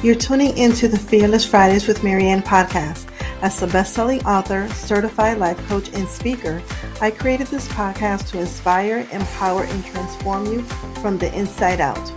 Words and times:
You're 0.00 0.14
tuning 0.14 0.56
into 0.56 0.86
the 0.86 0.96
Fearless 0.96 1.44
Fridays 1.44 1.88
with 1.88 2.02
Maryann 2.02 2.44
podcast. 2.44 3.10
As 3.42 3.60
a 3.60 3.66
best-selling 3.66 4.24
author, 4.24 4.68
certified 4.68 5.38
life 5.38 5.58
coach, 5.66 5.88
and 5.92 6.06
speaker, 6.06 6.62
I 7.00 7.10
created 7.10 7.48
this 7.48 7.66
podcast 7.66 8.30
to 8.30 8.38
inspire, 8.38 9.08
empower, 9.10 9.64
and 9.64 9.84
transform 9.84 10.46
you 10.52 10.62
from 11.02 11.18
the 11.18 11.36
inside 11.36 11.80
out. 11.80 12.08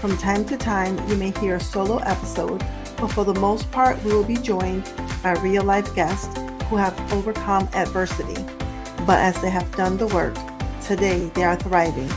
From 0.00 0.18
time 0.18 0.44
to 0.46 0.56
time, 0.56 0.98
you 1.08 1.14
may 1.14 1.30
hear 1.30 1.54
a 1.54 1.60
solo 1.60 1.98
episode, 1.98 2.58
but 2.96 3.12
for 3.12 3.24
the 3.24 3.38
most 3.38 3.70
part, 3.70 4.02
we 4.02 4.12
will 4.12 4.24
be 4.24 4.36
joined 4.36 4.92
by 5.22 5.34
real-life 5.34 5.94
guests 5.94 6.36
who 6.64 6.76
have 6.76 7.12
overcome 7.12 7.68
adversity. 7.72 8.42
But 9.06 9.20
as 9.20 9.40
they 9.40 9.50
have 9.50 9.70
done 9.76 9.96
the 9.96 10.08
work, 10.08 10.36
today 10.82 11.30
they 11.34 11.44
are 11.44 11.54
thriving. 11.54 12.10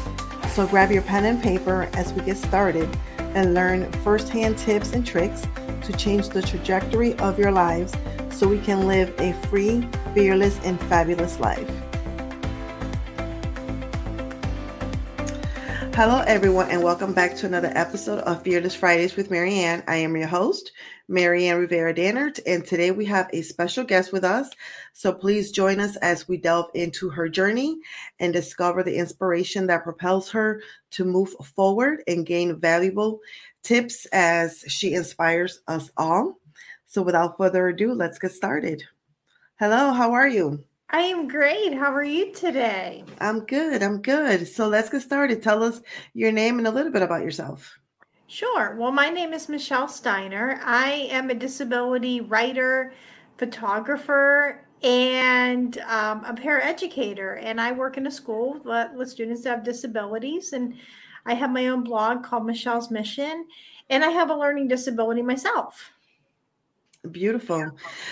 So 0.49 0.65
grab 0.65 0.91
your 0.91 1.03
pen 1.03 1.25
and 1.25 1.43
paper 1.43 1.87
as 1.93 2.11
we 2.11 2.23
get 2.23 2.37
started 2.37 2.89
and 3.35 3.53
learn 3.53 3.91
firsthand 4.03 4.57
tips 4.57 4.93
and 4.93 5.05
tricks 5.05 5.47
to 5.83 5.93
change 5.93 6.29
the 6.29 6.41
trajectory 6.41 7.17
of 7.19 7.39
your 7.39 7.51
lives 7.51 7.93
so 8.29 8.47
we 8.47 8.59
can 8.59 8.87
live 8.87 9.13
a 9.19 9.33
free, 9.47 9.87
fearless, 10.13 10.59
and 10.63 10.79
fabulous 10.81 11.39
life. 11.39 11.80
Hello, 15.93 16.23
everyone, 16.25 16.71
and 16.71 16.81
welcome 16.81 17.13
back 17.13 17.35
to 17.35 17.45
another 17.45 17.71
episode 17.75 18.19
of 18.19 18.41
Fearless 18.43 18.73
Fridays 18.73 19.17
with 19.17 19.29
Maryann. 19.29 19.83
I 19.87 19.97
am 19.97 20.15
your 20.15 20.25
host, 20.25 20.71
Maryann 21.09 21.59
Rivera 21.59 21.93
Dannert, 21.93 22.39
and 22.47 22.65
today 22.65 22.91
we 22.91 23.03
have 23.05 23.29
a 23.33 23.41
special 23.41 23.83
guest 23.83 24.13
with 24.13 24.23
us. 24.23 24.49
So 24.93 25.13
please 25.13 25.51
join 25.51 25.81
us 25.81 25.97
as 25.97 26.29
we 26.29 26.37
delve 26.37 26.71
into 26.73 27.09
her 27.09 27.27
journey 27.27 27.77
and 28.21 28.31
discover 28.31 28.83
the 28.83 28.95
inspiration 28.95 29.67
that 29.67 29.83
propels 29.83 30.31
her 30.31 30.63
to 30.91 31.03
move 31.03 31.35
forward 31.55 32.03
and 32.07 32.25
gain 32.25 32.57
valuable 32.57 33.19
tips 33.61 34.05
as 34.13 34.63
she 34.69 34.93
inspires 34.93 35.59
us 35.67 35.91
all. 35.97 36.39
So 36.87 37.01
without 37.01 37.37
further 37.37 37.67
ado, 37.67 37.93
let's 37.93 38.17
get 38.17 38.31
started. 38.31 38.81
Hello, 39.59 39.91
how 39.91 40.13
are 40.13 40.27
you? 40.29 40.63
I 40.93 41.03
am 41.03 41.29
great. 41.29 41.73
How 41.73 41.93
are 41.93 42.03
you 42.03 42.33
today? 42.33 43.05
I'm 43.21 43.45
good. 43.45 43.81
I'm 43.81 44.01
good. 44.01 44.45
So 44.45 44.67
let's 44.67 44.89
get 44.89 45.01
started. 45.01 45.41
Tell 45.41 45.63
us 45.63 45.81
your 46.13 46.33
name 46.33 46.57
and 46.57 46.67
a 46.67 46.71
little 46.71 46.91
bit 46.91 47.01
about 47.01 47.23
yourself. 47.23 47.79
Sure. 48.27 48.75
Well, 48.77 48.91
my 48.91 49.09
name 49.09 49.31
is 49.31 49.47
Michelle 49.47 49.87
Steiner. 49.87 50.59
I 50.61 51.07
am 51.09 51.29
a 51.29 51.33
disability 51.33 52.19
writer, 52.19 52.93
photographer, 53.37 54.67
and 54.83 55.77
um, 55.87 56.25
a 56.25 56.33
paraeducator. 56.33 57.41
And 57.41 57.61
I 57.61 57.71
work 57.71 57.95
in 57.95 58.07
a 58.07 58.11
school 58.11 58.59
with 58.93 59.09
students 59.09 59.43
that 59.43 59.49
have 59.49 59.63
disabilities. 59.63 60.51
And 60.51 60.75
I 61.25 61.35
have 61.35 61.51
my 61.51 61.67
own 61.67 61.85
blog 61.85 62.21
called 62.21 62.45
Michelle's 62.45 62.91
Mission. 62.91 63.47
And 63.89 64.03
I 64.03 64.09
have 64.09 64.29
a 64.29 64.35
learning 64.35 64.67
disability 64.67 65.21
myself. 65.21 65.93
Beautiful. 67.09 67.71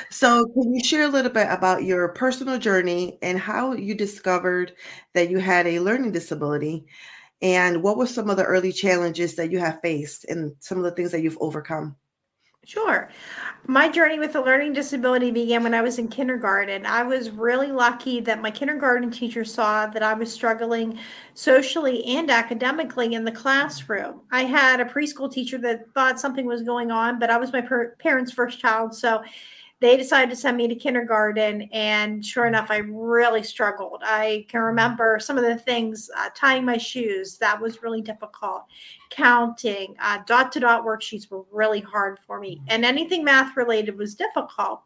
So, 0.10 0.46
can 0.48 0.74
you 0.74 0.84
share 0.84 1.04
a 1.04 1.08
little 1.10 1.32
bit 1.32 1.48
about 1.52 1.84
your 1.84 2.08
personal 2.10 2.58
journey 2.58 3.20
and 3.22 3.38
how 3.38 3.74
you 3.74 3.94
discovered 3.94 4.74
that 5.14 5.30
you 5.30 5.38
had 5.38 5.68
a 5.68 5.80
learning 5.80 6.12
disability? 6.12 6.86
And 7.42 7.84
what 7.84 7.98
were 7.98 8.08
some 8.08 8.30
of 8.30 8.38
the 8.38 8.46
early 8.46 8.72
challenges 8.72 9.36
that 9.38 9.52
you 9.52 9.60
have 9.60 9.82
faced 9.82 10.26
and 10.30 10.56
some 10.62 10.78
of 10.80 10.86
the 10.86 10.92
things 10.92 11.12
that 11.12 11.22
you've 11.24 11.38
overcome? 11.42 11.98
Sure. 12.70 13.10
My 13.66 13.90
journey 13.90 14.20
with 14.20 14.36
a 14.36 14.42
learning 14.42 14.74
disability 14.74 15.32
began 15.32 15.64
when 15.64 15.74
I 15.74 15.82
was 15.82 15.98
in 15.98 16.08
kindergarten. 16.08 16.86
I 16.86 17.02
was 17.02 17.32
really 17.32 17.72
lucky 17.72 18.20
that 18.20 18.44
my 18.44 18.52
kindergarten 18.52 19.10
teacher 19.10 19.44
saw 19.44 19.88
that 19.88 20.04
I 20.04 20.14
was 20.14 20.32
struggling 20.32 21.00
socially 21.34 22.06
and 22.06 22.30
academically 22.30 23.16
in 23.16 23.24
the 23.24 23.32
classroom. 23.32 24.22
I 24.32 24.44
had 24.44 24.82
a 24.82 24.86
preschool 24.86 25.32
teacher 25.32 25.58
that 25.58 25.92
thought 25.96 26.20
something 26.20 26.46
was 26.46 26.62
going 26.62 26.92
on, 26.92 27.18
but 27.18 27.32
I 27.32 27.38
was 27.38 27.52
my 27.52 27.62
per- 27.62 27.96
parents' 27.98 28.32
first 28.32 28.60
child. 28.60 28.94
So 28.94 29.24
they 29.82 29.96
decided 29.96 30.30
to 30.30 30.36
send 30.36 30.58
me 30.58 30.68
to 30.68 30.76
kindergarten 30.76 31.64
and 31.72 32.26
sure 32.26 32.46
enough 32.46 32.70
i 32.70 32.78
really 32.78 33.44
struggled. 33.44 34.02
I 34.04 34.46
can 34.50 34.62
remember 34.62 35.20
some 35.20 35.38
of 35.38 35.44
the 35.44 35.58
things 35.58 36.10
uh, 36.18 36.30
tying 36.36 36.66
my 36.66 36.78
shoes 36.78 37.38
that 37.38 37.60
was 37.60 37.82
really 37.82 38.02
difficult. 38.02 38.66
Counting 39.10 39.96
uh, 40.00 40.20
dot 40.26 40.52
to 40.54 40.60
dot 40.60 40.84
worksheets 40.84 41.30
were 41.30 41.44
really 41.52 41.82
hard 41.82 42.20
for 42.20 42.40
me 42.40 42.62
and 42.68 42.84
anything 42.84 43.24
math 43.24 43.56
related 43.56 43.98
was 43.98 44.16
difficult. 44.16 44.82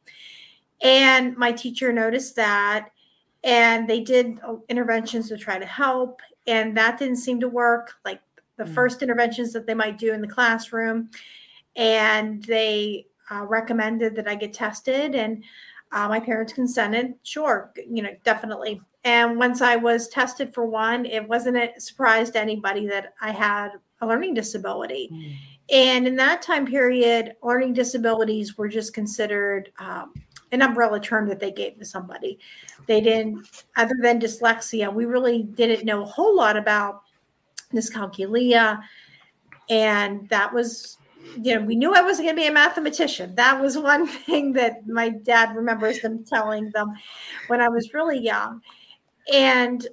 And 0.81 1.35
my 1.37 1.51
teacher 1.51 1.91
noticed 1.93 2.35
that 2.35 2.89
and 3.43 3.89
they 3.89 4.01
did 4.01 4.39
uh, 4.47 4.55
interventions 4.69 5.29
to 5.29 5.37
try 5.37 5.59
to 5.59 5.65
help 5.65 6.21
and 6.47 6.75
that 6.77 6.99
didn't 6.99 7.17
seem 7.17 7.39
to 7.39 7.47
work 7.47 7.93
like 8.05 8.21
the 8.57 8.63
mm. 8.63 8.73
first 8.73 9.01
interventions 9.01 9.53
that 9.53 9.65
they 9.65 9.73
might 9.73 9.97
do 9.97 10.13
in 10.13 10.21
the 10.21 10.27
classroom 10.27 11.09
and 11.75 12.43
they 12.43 13.07
uh, 13.31 13.43
recommended 13.43 14.15
that 14.15 14.27
I 14.27 14.35
get 14.35 14.53
tested, 14.53 15.15
and 15.15 15.43
uh, 15.91 16.07
my 16.07 16.19
parents 16.19 16.53
consented. 16.53 17.13
Sure, 17.23 17.71
you 17.87 18.01
know, 18.01 18.15
definitely. 18.23 18.81
And 19.03 19.37
once 19.37 19.61
I 19.61 19.75
was 19.75 20.07
tested 20.07 20.53
for 20.53 20.65
one, 20.65 21.05
it 21.05 21.27
wasn't 21.27 21.57
a 21.57 21.79
surprise 21.79 22.29
to 22.31 22.39
anybody 22.39 22.87
that 22.87 23.13
I 23.21 23.31
had 23.31 23.71
a 24.01 24.07
learning 24.07 24.33
disability. 24.33 25.09
Mm. 25.11 25.35
And 25.69 26.07
in 26.07 26.15
that 26.17 26.41
time 26.41 26.65
period, 26.65 27.35
learning 27.41 27.73
disabilities 27.73 28.57
were 28.57 28.67
just 28.67 28.93
considered 28.93 29.71
um, 29.79 30.13
an 30.51 30.61
umbrella 30.61 30.99
term 30.99 31.27
that 31.29 31.39
they 31.39 31.51
gave 31.51 31.79
to 31.79 31.85
somebody. 31.85 32.37
They 32.85 33.01
didn't, 33.01 33.65
other 33.75 33.95
than 34.01 34.19
dyslexia, 34.19 34.93
we 34.93 35.05
really 35.05 35.43
didn't 35.43 35.85
know 35.85 36.03
a 36.03 36.05
whole 36.05 36.35
lot 36.35 36.57
about 36.57 37.01
dyscalculia. 37.73 38.81
And 39.69 40.27
that 40.29 40.53
was 40.53 40.97
you 41.41 41.55
know, 41.55 41.61
we 41.61 41.75
knew 41.75 41.93
I 41.93 42.01
wasn't 42.01 42.27
going 42.27 42.35
to 42.35 42.41
be 42.41 42.47
a 42.47 42.53
mathematician. 42.53 43.35
That 43.35 43.61
was 43.61 43.77
one 43.77 44.07
thing 44.25 44.53
that 44.53 44.87
my 44.87 45.09
dad 45.09 45.55
remembers 45.55 46.01
them 46.01 46.23
telling 46.25 46.71
them 46.71 46.93
when 47.47 47.61
I 47.61 47.69
was 47.69 47.93
really 47.93 48.19
young. 48.19 48.61
And 49.33 49.85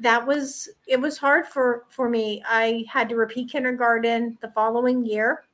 that 0.00 0.24
was 0.24 0.68
it 0.86 1.00
was 1.00 1.18
hard 1.18 1.46
for 1.46 1.84
for 1.88 2.08
me. 2.08 2.42
I 2.46 2.84
had 2.88 3.08
to 3.08 3.16
repeat 3.16 3.50
kindergarten 3.50 4.38
the 4.40 4.50
following 4.50 5.04
year 5.04 5.44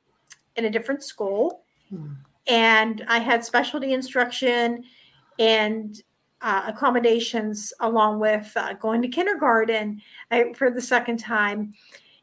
in 0.55 0.65
a 0.65 0.69
different 0.69 1.03
school. 1.03 1.61
Hmm. 1.89 2.13
And 2.47 3.03
I 3.07 3.19
had 3.19 3.43
specialty 3.43 3.93
instruction 3.93 4.83
and 5.39 5.99
uh, 6.41 6.63
accommodations 6.67 7.73
along 7.79 8.19
with 8.19 8.51
uh, 8.55 8.73
going 8.73 9.01
to 9.01 9.07
kindergarten 9.07 10.01
I, 10.29 10.43
uh, 10.43 10.53
for 10.53 10.69
the 10.69 10.81
second 10.81 11.17
time. 11.17 11.73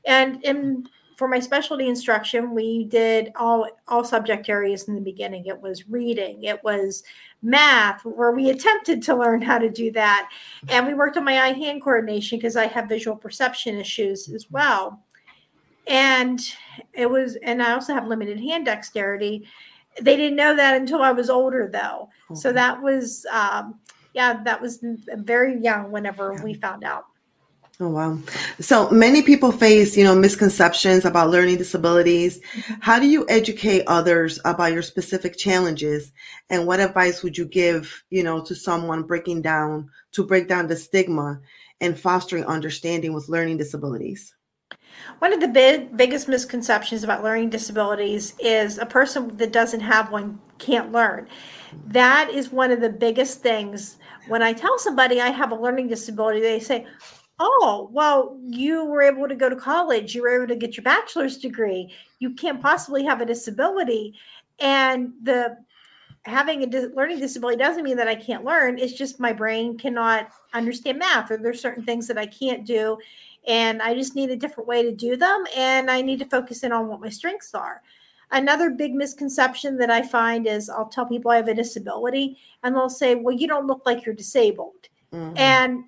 And 0.07 0.43
in 0.45 0.87
for 1.23 1.29
my 1.29 1.39
specialty 1.39 1.87
instruction, 1.87 2.53
we 2.53 2.83
did 2.87 3.31
all 3.37 3.69
all 3.87 4.03
subject 4.03 4.49
areas 4.49 4.89
in 4.89 4.97
the 4.97 5.01
beginning. 5.01 5.47
It 5.47 5.63
was 5.63 5.89
reading, 5.89 6.43
it 6.43 6.61
was 6.65 7.05
math, 7.43 8.05
where 8.05 8.33
we 8.33 8.51
attempted 8.51 9.05
to 9.05 9.15
learn 9.15 9.41
how 9.41 9.59
to 9.59 9.71
do 9.71 9.93
that, 9.93 10.31
and 10.69 10.85
we 10.85 10.95
worked 10.95 11.17
on 11.17 11.23
my 11.23 11.41
eye 11.41 11.53
hand 11.53 11.81
coordination 11.81 12.39
because 12.39 12.57
I 12.57 12.67
have 12.67 12.89
visual 12.89 13.17
perception 13.17 13.79
issues 13.79 14.29
as 14.31 14.51
well. 14.51 15.01
And 15.87 16.41
it 16.93 17.09
was, 17.09 17.37
and 17.37 17.63
I 17.63 17.71
also 17.75 17.95
have 17.95 18.09
limited 18.09 18.41
hand 18.41 18.65
dexterity. 18.65 19.47
They 20.01 20.17
didn't 20.17 20.35
know 20.35 20.57
that 20.57 20.75
until 20.75 21.03
I 21.03 21.13
was 21.13 21.31
older, 21.31 21.69
though. 21.73 22.09
Mm-hmm. 22.25 22.35
So 22.35 22.53
that 22.53 22.83
was, 22.83 23.25
um, 23.31 23.79
yeah, 24.13 24.43
that 24.43 24.61
was 24.61 24.81
very 25.19 25.57
young 25.63 25.93
whenever 25.93 26.35
we 26.43 26.55
found 26.55 26.83
out. 26.83 27.05
Oh 27.83 27.89
wow. 27.89 28.17
So 28.61 28.89
many 28.91 29.23
people 29.23 29.51
face, 29.51 29.97
you 29.97 30.05
know, 30.05 30.15
misconceptions 30.15 31.05
about 31.05 31.31
learning 31.31 31.57
disabilities. 31.57 32.39
Mm-hmm. 32.39 32.75
How 32.79 33.01
do 33.01 33.09
you 33.09 33.27
educate 33.29 33.83
others 33.89 34.39
about 34.45 34.73
your 34.73 34.83
specific 34.83 35.37
challenges 35.37 36.13
and 36.49 36.65
what 36.65 36.79
advice 36.79 37.25
would 37.25 37.37
you 37.37 37.45
give, 37.45 38.05
you 38.11 38.23
know, 38.23 38.41
to 38.45 38.55
someone 38.55 39.03
breaking 39.03 39.43
down 39.43 39.91
to 40.13 40.25
break 40.25 40.47
down 40.47 40.69
the 40.69 40.77
stigma 40.77 41.41
and 41.81 41.99
fostering 41.99 42.45
understanding 42.45 43.15
with 43.15 43.29
learning 43.29 43.57
disabilities? 43.57 44.33
One 45.19 45.33
of 45.33 45.41
the 45.41 45.49
big, 45.49 45.97
biggest 45.97 46.29
misconceptions 46.29 47.03
about 47.03 47.25
learning 47.25 47.51
disabilities 47.51 48.35
is 48.39 48.79
a 48.79 48.87
person 48.87 49.37
that 49.39 49.51
doesn't 49.51 49.81
have 49.81 50.13
one 50.13 50.41
can't 50.59 50.93
learn. 50.93 51.27
That 51.89 52.31
is 52.31 52.53
one 52.53 52.71
of 52.71 52.81
the 52.81 52.91
biggest 52.91 53.41
things. 53.41 53.99
When 54.29 54.41
I 54.41 54.53
tell 54.53 54.79
somebody 54.79 55.21
I 55.21 55.31
have 55.31 55.51
a 55.51 55.57
learning 55.57 55.89
disability, 55.89 56.41
they 56.41 56.61
say, 56.61 56.87
oh 57.43 57.89
well 57.93 58.39
you 58.45 58.85
were 58.85 59.03
able 59.03 59.27
to 59.27 59.35
go 59.35 59.49
to 59.49 59.57
college 59.57 60.15
you 60.15 60.23
were 60.23 60.37
able 60.37 60.47
to 60.47 60.57
get 60.57 60.77
your 60.77 60.85
bachelor's 60.85 61.37
degree 61.37 61.93
you 62.21 62.31
can't 62.31 62.63
possibly 62.63 63.05
have 63.05 63.21
a 63.21 63.27
disability 63.27 64.15
and 64.61 65.13
the 65.25 65.57
having 66.25 66.63
a 66.63 66.67
dis- 66.67 66.93
learning 66.95 67.19
disability 67.19 67.59
doesn't 67.59 67.83
mean 67.83 67.97
that 67.97 68.07
i 68.07 68.15
can't 68.15 68.45
learn 68.45 68.79
it's 68.79 68.93
just 68.93 69.19
my 69.19 69.33
brain 69.33 69.77
cannot 69.77 70.29
understand 70.55 70.99
math 70.99 71.31
or 71.33 71.37
there's 71.37 71.61
certain 71.61 71.85
things 71.85 72.07
that 72.07 72.17
i 72.17 72.27
can't 72.27 72.65
do 72.65 72.97
and 73.49 73.83
i 73.83 73.93
just 73.93 74.15
need 74.15 74.31
a 74.31 74.37
different 74.37 74.69
way 74.69 74.85
to 74.85 74.93
do 74.93 75.17
them 75.17 75.45
and 75.57 75.91
i 75.91 76.01
need 76.01 76.21
to 76.21 76.27
focus 76.27 76.63
in 76.63 76.71
on 76.71 76.87
what 76.87 77.01
my 77.01 77.09
strengths 77.09 77.55
are 77.55 77.83
another 78.31 78.71
big 78.71 78.95
misconception 78.95 79.77
that 79.77 79.91
i 79.91 80.01
find 80.01 80.47
is 80.47 80.71
i'll 80.71 80.87
tell 80.87 81.07
people 81.07 81.33
i 81.33 81.37
have 81.37 81.49
a 81.49 81.55
disability 81.55 82.39
and 82.63 82.73
they'll 82.73 82.89
say 82.89 83.17
well 83.17 83.35
you 83.35 83.49
don't 83.49 83.67
look 83.67 83.83
like 83.85 84.07
you're 84.07 84.15
disabled 84.15 84.89
mm-hmm. 85.13 85.37
and 85.37 85.83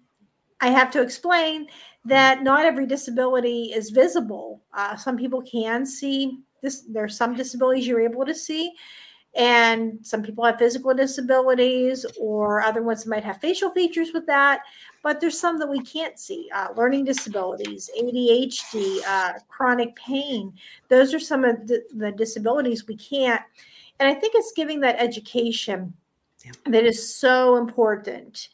I 0.60 0.68
have 0.70 0.90
to 0.92 1.02
explain 1.02 1.68
that 2.04 2.42
not 2.42 2.64
every 2.64 2.86
disability 2.86 3.72
is 3.74 3.90
visible. 3.90 4.62
Uh, 4.72 4.96
some 4.96 5.16
people 5.16 5.42
can 5.42 5.84
see 5.86 6.38
this 6.64 6.84
there's 6.88 7.16
some 7.16 7.36
disabilities 7.36 7.86
you're 7.86 8.00
able 8.00 8.24
to 8.24 8.34
see 8.34 8.72
and 9.36 9.98
some 10.02 10.22
people 10.22 10.44
have 10.44 10.58
physical 10.58 10.94
disabilities 10.94 12.06
or 12.20 12.62
other 12.62 12.82
ones 12.82 13.06
might 13.06 13.24
have 13.24 13.40
facial 13.40 13.70
features 13.70 14.10
with 14.14 14.26
that 14.26 14.62
but 15.02 15.20
there's 15.20 15.38
some 15.38 15.58
that 15.58 15.68
we 15.68 15.82
can't 15.82 16.18
see 16.18 16.48
uh, 16.54 16.68
learning 16.76 17.04
disabilities 17.04 17.90
adhd 18.00 18.98
uh, 19.06 19.32
chronic 19.48 19.94
pain 19.96 20.52
those 20.88 21.12
are 21.12 21.20
some 21.20 21.44
of 21.44 21.66
the, 21.66 21.82
the, 21.94 22.12
disabilities 22.12 22.86
we 22.86 22.96
can't 22.96 23.42
and 23.98 24.08
i 24.08 24.14
think 24.14 24.34
it's 24.36 24.52
giving 24.52 24.80
that 24.80 24.96
education 24.98 25.92
yeah. 26.44 26.52
that 26.66 26.84
is 26.84 27.16
so 27.16 27.56
important 27.56 28.48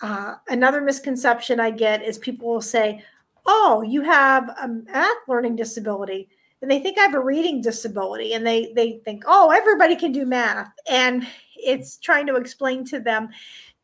uh, 0.00 0.34
another 0.48 0.80
misconception 0.80 1.60
i 1.60 1.70
get 1.70 2.02
is 2.02 2.18
people 2.18 2.48
will 2.48 2.60
say 2.60 3.02
oh 3.46 3.82
you 3.82 4.02
have 4.02 4.48
a 4.60 4.68
math 4.68 5.16
learning 5.28 5.56
disability 5.56 6.28
and 6.62 6.70
they 6.70 6.80
think 6.80 6.98
I 6.98 7.02
have 7.02 7.14
a 7.14 7.20
reading 7.20 7.60
disability 7.60 8.32
and 8.32 8.46
they 8.46 8.72
they 8.74 9.00
think, 9.04 9.24
oh, 9.26 9.50
everybody 9.50 9.94
can 9.94 10.10
do 10.10 10.24
math. 10.24 10.72
And 10.88 11.26
it's 11.54 11.98
trying 11.98 12.26
to 12.26 12.36
explain 12.36 12.84
to 12.86 13.00
them, 13.00 13.28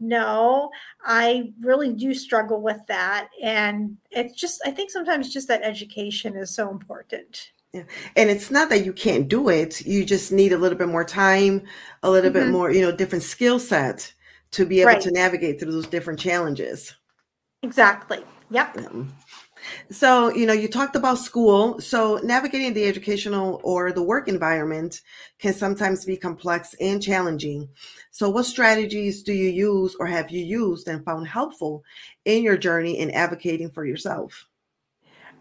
no, 0.01 0.71
I 1.05 1.53
really 1.61 1.93
do 1.93 2.15
struggle 2.15 2.61
with 2.61 2.81
that. 2.89 3.29
And 3.43 3.97
it's 4.11 4.35
just, 4.35 4.61
I 4.67 4.71
think 4.71 4.91
sometimes 4.91 5.33
just 5.33 5.49
that 5.49 5.63
education 5.63 6.37
is 6.37 6.51
so 6.55 6.71
important. 6.71 7.53
Yeah. 7.73 7.85
And 8.17 8.29
it's 8.29 8.51
not 8.51 8.69
that 8.71 8.85
you 8.85 8.93
can't 8.93 9.29
do 9.29 9.49
it. 9.49 9.87
You 9.87 10.05
just 10.05 10.33
need 10.33 10.53
a 10.53 10.59
little 10.59 10.77
bit 10.77 10.89
more 10.89 11.05
time, 11.05 11.63
a 12.03 12.11
little 12.11 12.31
mm-hmm. 12.31 12.41
bit 12.41 12.49
more, 12.51 12.71
you 12.73 12.83
know, 12.83 12.93
different 12.93 13.23
skill 13.23 13.59
set 13.59 14.13
to 14.53 14.67
be 14.67 14.81
able 14.81 14.93
right. 14.93 15.01
to 15.01 15.11
navigate 15.11 15.59
through 15.59 15.73
those 15.73 15.87
different 15.87 16.21
challenges. 16.21 16.95
Exactly. 17.63 18.25
Yep. 18.51 18.79
So, 19.91 20.35
you 20.35 20.47
know, 20.47 20.53
you 20.53 20.69
talked 20.69 20.97
about 20.97 21.19
school. 21.19 21.81
So, 21.81 22.21
navigating 22.23 22.75
the 22.75 22.85
educational 22.85 23.61
or 23.63 23.93
the 23.93 24.03
work 24.03 24.29
environment 24.29 25.01
can 25.39 25.55
sometimes 25.55 26.05
be 26.05 26.17
complex 26.17 26.75
and 26.81 27.03
challenging. 27.03 27.69
So, 28.11 28.29
what 28.29 28.47
strategies 28.47 29.23
do 29.23 29.33
you 29.33 29.49
use 29.49 29.95
or 29.99 30.07
have 30.07 30.31
you 30.31 30.45
used 30.45 30.89
and 30.89 31.05
found 31.05 31.29
helpful 31.29 31.85
in 32.25 32.43
your 32.43 32.57
journey 32.57 32.99
in 32.99 33.11
advocating 33.13 33.71
for 33.71 33.85
yourself? 33.85 34.49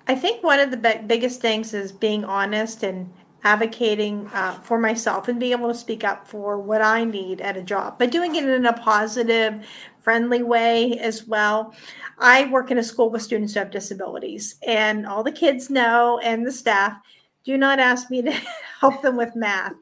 I 0.07 0.15
think 0.15 0.43
one 0.43 0.59
of 0.59 0.71
the 0.71 0.77
be- 0.77 1.05
biggest 1.05 1.41
things 1.41 1.73
is 1.73 1.91
being 1.91 2.23
honest 2.23 2.83
and 2.83 3.11
advocating 3.43 4.27
uh, 4.33 4.53
for 4.61 4.79
myself 4.79 5.27
and 5.27 5.39
being 5.39 5.51
able 5.53 5.67
to 5.67 5.77
speak 5.77 6.03
up 6.03 6.27
for 6.27 6.59
what 6.59 6.81
I 6.81 7.03
need 7.03 7.41
at 7.41 7.57
a 7.57 7.63
job, 7.63 7.97
but 7.97 8.11
doing 8.11 8.35
it 8.35 8.47
in 8.47 8.65
a 8.65 8.73
positive, 8.73 9.65
friendly 9.99 10.43
way 10.43 10.97
as 10.99 11.25
well. 11.25 11.73
I 12.19 12.45
work 12.49 12.71
in 12.71 12.77
a 12.77 12.83
school 12.83 13.09
with 13.09 13.21
students 13.21 13.53
who 13.53 13.59
have 13.59 13.71
disabilities, 13.71 14.55
and 14.65 15.05
all 15.05 15.23
the 15.23 15.31
kids 15.31 15.69
know 15.69 16.19
and 16.23 16.45
the 16.45 16.51
staff 16.51 16.97
do 17.43 17.57
not 17.57 17.79
ask 17.79 18.09
me 18.11 18.21
to 18.21 18.31
help 18.79 19.01
them 19.01 19.17
with 19.17 19.35
math. 19.35 19.73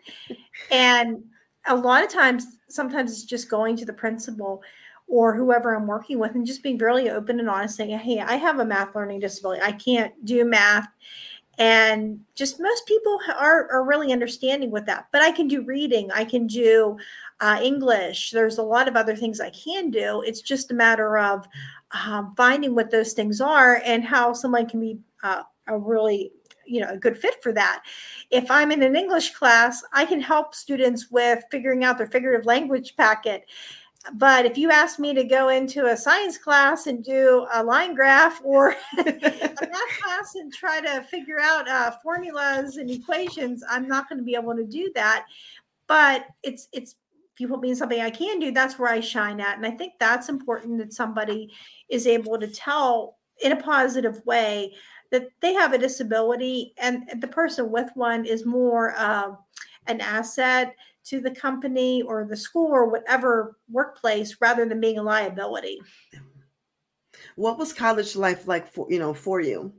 And 0.71 1.23
a 1.67 1.75
lot 1.75 2.03
of 2.03 2.09
times, 2.09 2.45
sometimes 2.69 3.11
it's 3.11 3.23
just 3.23 3.49
going 3.49 3.75
to 3.77 3.85
the 3.85 3.93
principal 3.93 4.61
or 5.07 5.35
whoever 5.35 5.75
I'm 5.75 5.87
working 5.87 6.19
with 6.19 6.35
and 6.35 6.45
just 6.45 6.63
being 6.63 6.77
really 6.77 7.09
open 7.09 7.39
and 7.39 7.49
honest, 7.49 7.75
saying, 7.75 7.97
Hey, 7.97 8.19
I 8.19 8.35
have 8.35 8.59
a 8.59 8.65
math 8.65 8.95
learning 8.95 9.19
disability. 9.19 9.61
I 9.61 9.71
can't 9.71 10.13
do 10.23 10.45
math 10.45 10.87
and 11.59 12.21
just 12.35 12.59
most 12.59 12.87
people 12.87 13.19
are, 13.37 13.69
are 13.69 13.83
really 13.83 14.11
understanding 14.11 14.71
with 14.71 14.85
that 14.85 15.07
but 15.11 15.21
i 15.21 15.29
can 15.29 15.47
do 15.47 15.61
reading 15.63 16.09
i 16.11 16.23
can 16.23 16.47
do 16.47 16.97
uh, 17.41 17.59
english 17.61 18.31
there's 18.31 18.57
a 18.57 18.63
lot 18.63 18.87
of 18.87 18.95
other 18.95 19.15
things 19.15 19.39
i 19.39 19.49
can 19.51 19.91
do 19.91 20.23
it's 20.25 20.41
just 20.41 20.71
a 20.71 20.73
matter 20.73 21.17
of 21.17 21.47
um, 21.91 22.33
finding 22.35 22.73
what 22.73 22.89
those 22.89 23.13
things 23.13 23.41
are 23.41 23.81
and 23.85 24.03
how 24.03 24.31
someone 24.33 24.67
can 24.67 24.79
be 24.79 24.97
uh, 25.23 25.43
a 25.67 25.77
really 25.77 26.31
you 26.65 26.79
know 26.79 26.89
a 26.89 26.97
good 26.97 27.17
fit 27.17 27.41
for 27.41 27.51
that. 27.51 27.83
If 28.29 28.49
i'm 28.51 28.71
in 28.71 28.83
an 28.83 28.95
english 28.95 29.31
class 29.31 29.83
i 29.91 30.05
can 30.05 30.21
help 30.21 30.53
students 30.53 31.09
with 31.09 31.43
figuring 31.51 31.83
out 31.83 31.97
their 31.97 32.07
figurative 32.07 32.45
language 32.45 32.95
packet 32.95 33.45
but 34.13 34.45
if 34.45 34.57
you 34.57 34.71
ask 34.71 34.97
me 34.97 35.13
to 35.13 35.23
go 35.23 35.49
into 35.49 35.87
a 35.87 35.97
science 35.97 36.37
class 36.37 36.87
and 36.87 37.03
do 37.03 37.45
a 37.53 37.63
line 37.63 37.93
graph 37.93 38.41
or 38.43 38.69
a 38.97 39.03
math 39.05 39.99
class 40.01 40.35
and 40.35 40.53
try 40.53 40.79
to 40.79 41.03
figure 41.03 41.39
out 41.39 41.67
uh, 41.67 41.91
formulas 42.01 42.77
and 42.77 42.89
equations, 42.89 43.63
I'm 43.69 43.87
not 43.87 44.07
going 44.07 44.19
to 44.19 44.23
be 44.23 44.35
able 44.35 44.55
to 44.55 44.65
do 44.65 44.91
that. 44.95 45.25
But 45.87 46.25
it's 46.43 46.67
it's 46.71 46.95
if 47.33 47.39
you 47.41 47.47
put 47.47 47.61
me 47.61 47.69
in 47.69 47.75
something 47.75 47.99
I 47.99 48.09
can 48.09 48.39
do, 48.39 48.51
that's 48.51 48.79
where 48.79 48.89
I 48.89 48.99
shine 48.99 49.39
at, 49.41 49.57
and 49.57 49.65
I 49.65 49.71
think 49.71 49.93
that's 49.99 50.29
important 50.29 50.77
that 50.79 50.93
somebody 50.93 51.51
is 51.89 52.07
able 52.07 52.39
to 52.39 52.47
tell 52.47 53.17
in 53.41 53.51
a 53.51 53.61
positive 53.61 54.25
way 54.25 54.73
that 55.11 55.27
they 55.41 55.53
have 55.53 55.73
a 55.73 55.77
disability 55.77 56.73
and 56.77 57.09
the 57.19 57.27
person 57.27 57.71
with 57.71 57.89
one 57.95 58.25
is 58.25 58.45
more 58.45 58.93
uh, 58.97 59.31
an 59.87 60.01
asset 60.01 60.75
to 61.09 61.19
the 61.19 61.31
company 61.31 62.01
or 62.01 62.25
the 62.25 62.37
school 62.37 62.67
or 62.67 62.89
whatever 62.89 63.57
workplace 63.69 64.37
rather 64.39 64.65
than 64.65 64.79
being 64.79 64.97
a 64.97 65.03
liability. 65.03 65.79
What 67.35 67.57
was 67.57 67.73
college 67.73 68.15
life 68.15 68.47
like 68.47 68.71
for 68.71 68.87
you 68.89 68.99
know 68.99 69.13
for 69.13 69.41
you? 69.41 69.73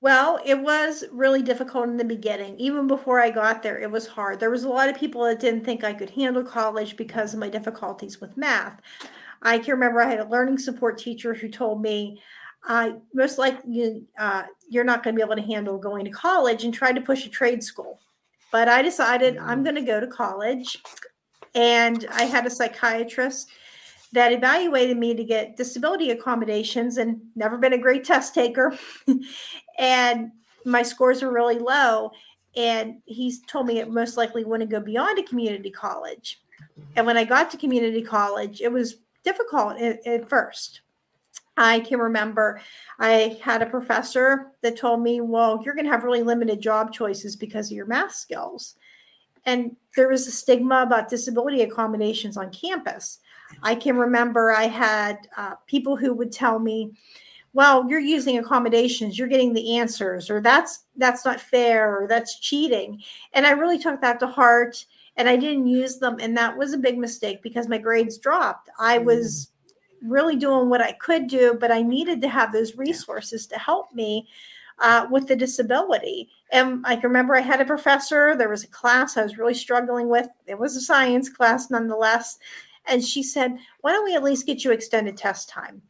Well, 0.00 0.38
it 0.44 0.60
was 0.60 1.04
really 1.10 1.42
difficult 1.42 1.88
in 1.88 1.96
the 1.96 2.04
beginning. 2.04 2.58
Even 2.58 2.86
before 2.86 3.18
I 3.18 3.30
got 3.30 3.62
there, 3.62 3.78
it 3.78 3.90
was 3.90 4.06
hard. 4.06 4.38
There 4.38 4.50
was 4.50 4.64
a 4.64 4.68
lot 4.68 4.88
of 4.88 4.98
people 4.98 5.24
that 5.24 5.40
didn't 5.40 5.64
think 5.64 5.82
I 5.82 5.94
could 5.94 6.10
handle 6.10 6.44
college 6.44 6.96
because 6.96 7.32
of 7.32 7.40
my 7.40 7.48
difficulties 7.48 8.20
with 8.20 8.36
math. 8.36 8.80
I 9.42 9.58
can 9.58 9.72
remember 9.72 10.00
I 10.00 10.10
had 10.10 10.20
a 10.20 10.28
learning 10.28 10.58
support 10.58 10.98
teacher 10.98 11.34
who 11.34 11.48
told 11.48 11.82
me, 11.82 12.22
"I 12.64 12.96
most 13.14 13.38
likely 13.38 14.06
uh, 14.18 14.44
you're 14.68 14.84
not 14.84 15.02
going 15.02 15.14
to 15.14 15.18
be 15.18 15.24
able 15.24 15.36
to 15.36 15.42
handle 15.54 15.78
going 15.78 16.04
to 16.04 16.10
college 16.10 16.64
and 16.64 16.74
try 16.74 16.92
to 16.92 17.00
push 17.00 17.26
a 17.26 17.30
trade 17.30 17.62
school." 17.62 18.00
But 18.56 18.68
I 18.68 18.80
decided 18.80 19.36
I'm 19.36 19.60
mm. 19.60 19.64
going 19.64 19.76
to 19.76 19.82
go 19.82 20.00
to 20.00 20.06
college. 20.06 20.82
And 21.54 22.06
I 22.10 22.22
had 22.22 22.46
a 22.46 22.50
psychiatrist 22.50 23.50
that 24.14 24.32
evaluated 24.32 24.96
me 24.96 25.12
to 25.14 25.22
get 25.24 25.58
disability 25.58 26.10
accommodations 26.10 26.96
and 26.96 27.20
never 27.34 27.58
been 27.58 27.74
a 27.74 27.78
great 27.78 28.02
test 28.02 28.32
taker. 28.32 28.74
and 29.78 30.30
my 30.64 30.82
scores 30.82 31.20
were 31.20 31.30
really 31.30 31.58
low. 31.58 32.12
And 32.56 33.02
he 33.04 33.36
told 33.46 33.66
me 33.66 33.78
it 33.78 33.90
most 33.90 34.16
likely 34.16 34.42
wouldn't 34.42 34.70
go 34.70 34.80
beyond 34.80 35.18
a 35.18 35.22
community 35.22 35.70
college. 35.70 36.40
And 36.96 37.04
when 37.04 37.18
I 37.18 37.24
got 37.24 37.50
to 37.50 37.58
community 37.58 38.00
college, 38.00 38.62
it 38.62 38.72
was 38.72 38.96
difficult 39.22 39.76
at, 39.78 40.06
at 40.06 40.30
first. 40.30 40.80
I 41.56 41.80
can 41.80 41.98
remember 41.98 42.60
I 42.98 43.38
had 43.42 43.62
a 43.62 43.66
professor 43.66 44.52
that 44.62 44.76
told 44.76 45.02
me, 45.02 45.20
Well, 45.20 45.62
you're 45.64 45.74
going 45.74 45.86
to 45.86 45.90
have 45.90 46.04
really 46.04 46.22
limited 46.22 46.60
job 46.60 46.92
choices 46.92 47.36
because 47.36 47.70
of 47.70 47.76
your 47.76 47.86
math 47.86 48.14
skills. 48.14 48.76
And 49.44 49.76
there 49.94 50.08
was 50.08 50.26
a 50.26 50.32
stigma 50.32 50.82
about 50.82 51.08
disability 51.08 51.62
accommodations 51.62 52.36
on 52.36 52.50
campus. 52.50 53.20
I 53.62 53.76
can 53.76 53.96
remember 53.96 54.50
I 54.50 54.64
had 54.64 55.28
uh, 55.36 55.54
people 55.66 55.96
who 55.96 56.12
would 56.14 56.32
tell 56.32 56.58
me, 56.58 56.92
well 57.56 57.88
you're 57.88 57.98
using 57.98 58.36
accommodations 58.36 59.18
you're 59.18 59.26
getting 59.26 59.54
the 59.54 59.78
answers 59.78 60.28
or 60.28 60.42
that's 60.42 60.84
that's 60.96 61.24
not 61.24 61.40
fair 61.40 61.96
or 61.96 62.06
that's 62.06 62.38
cheating 62.38 63.02
and 63.32 63.46
i 63.46 63.50
really 63.50 63.78
took 63.78 64.00
that 64.02 64.20
to 64.20 64.26
heart 64.26 64.84
and 65.16 65.26
i 65.26 65.34
didn't 65.34 65.66
use 65.66 65.96
them 65.96 66.18
and 66.20 66.36
that 66.36 66.56
was 66.56 66.74
a 66.74 66.78
big 66.78 66.98
mistake 66.98 67.42
because 67.42 67.66
my 67.66 67.78
grades 67.78 68.18
dropped 68.18 68.68
i 68.78 68.98
was 68.98 69.52
really 70.02 70.36
doing 70.36 70.68
what 70.68 70.80
I 70.80 70.92
could 70.92 71.26
do, 71.26 71.56
but 71.58 71.70
I 71.70 71.82
needed 71.82 72.20
to 72.22 72.28
have 72.28 72.52
those 72.52 72.76
resources 72.76 73.46
to 73.48 73.58
help 73.58 73.92
me 73.94 74.28
uh, 74.78 75.06
with 75.10 75.26
the 75.26 75.36
disability. 75.36 76.28
And 76.52 76.84
I 76.86 76.96
can 76.96 77.04
remember 77.04 77.34
I 77.34 77.40
had 77.40 77.60
a 77.60 77.64
professor, 77.64 78.36
there 78.36 78.48
was 78.48 78.64
a 78.64 78.68
class 78.68 79.16
I 79.16 79.22
was 79.22 79.38
really 79.38 79.54
struggling 79.54 80.08
with. 80.08 80.28
It 80.46 80.58
was 80.58 80.76
a 80.76 80.80
science 80.80 81.28
class 81.28 81.70
nonetheless. 81.70 82.38
And 82.86 83.02
she 83.02 83.22
said, 83.22 83.56
Why 83.80 83.92
don't 83.92 84.04
we 84.04 84.14
at 84.14 84.22
least 84.22 84.46
get 84.46 84.64
you 84.64 84.70
extended 84.70 85.16
test 85.16 85.48
time? 85.48 85.82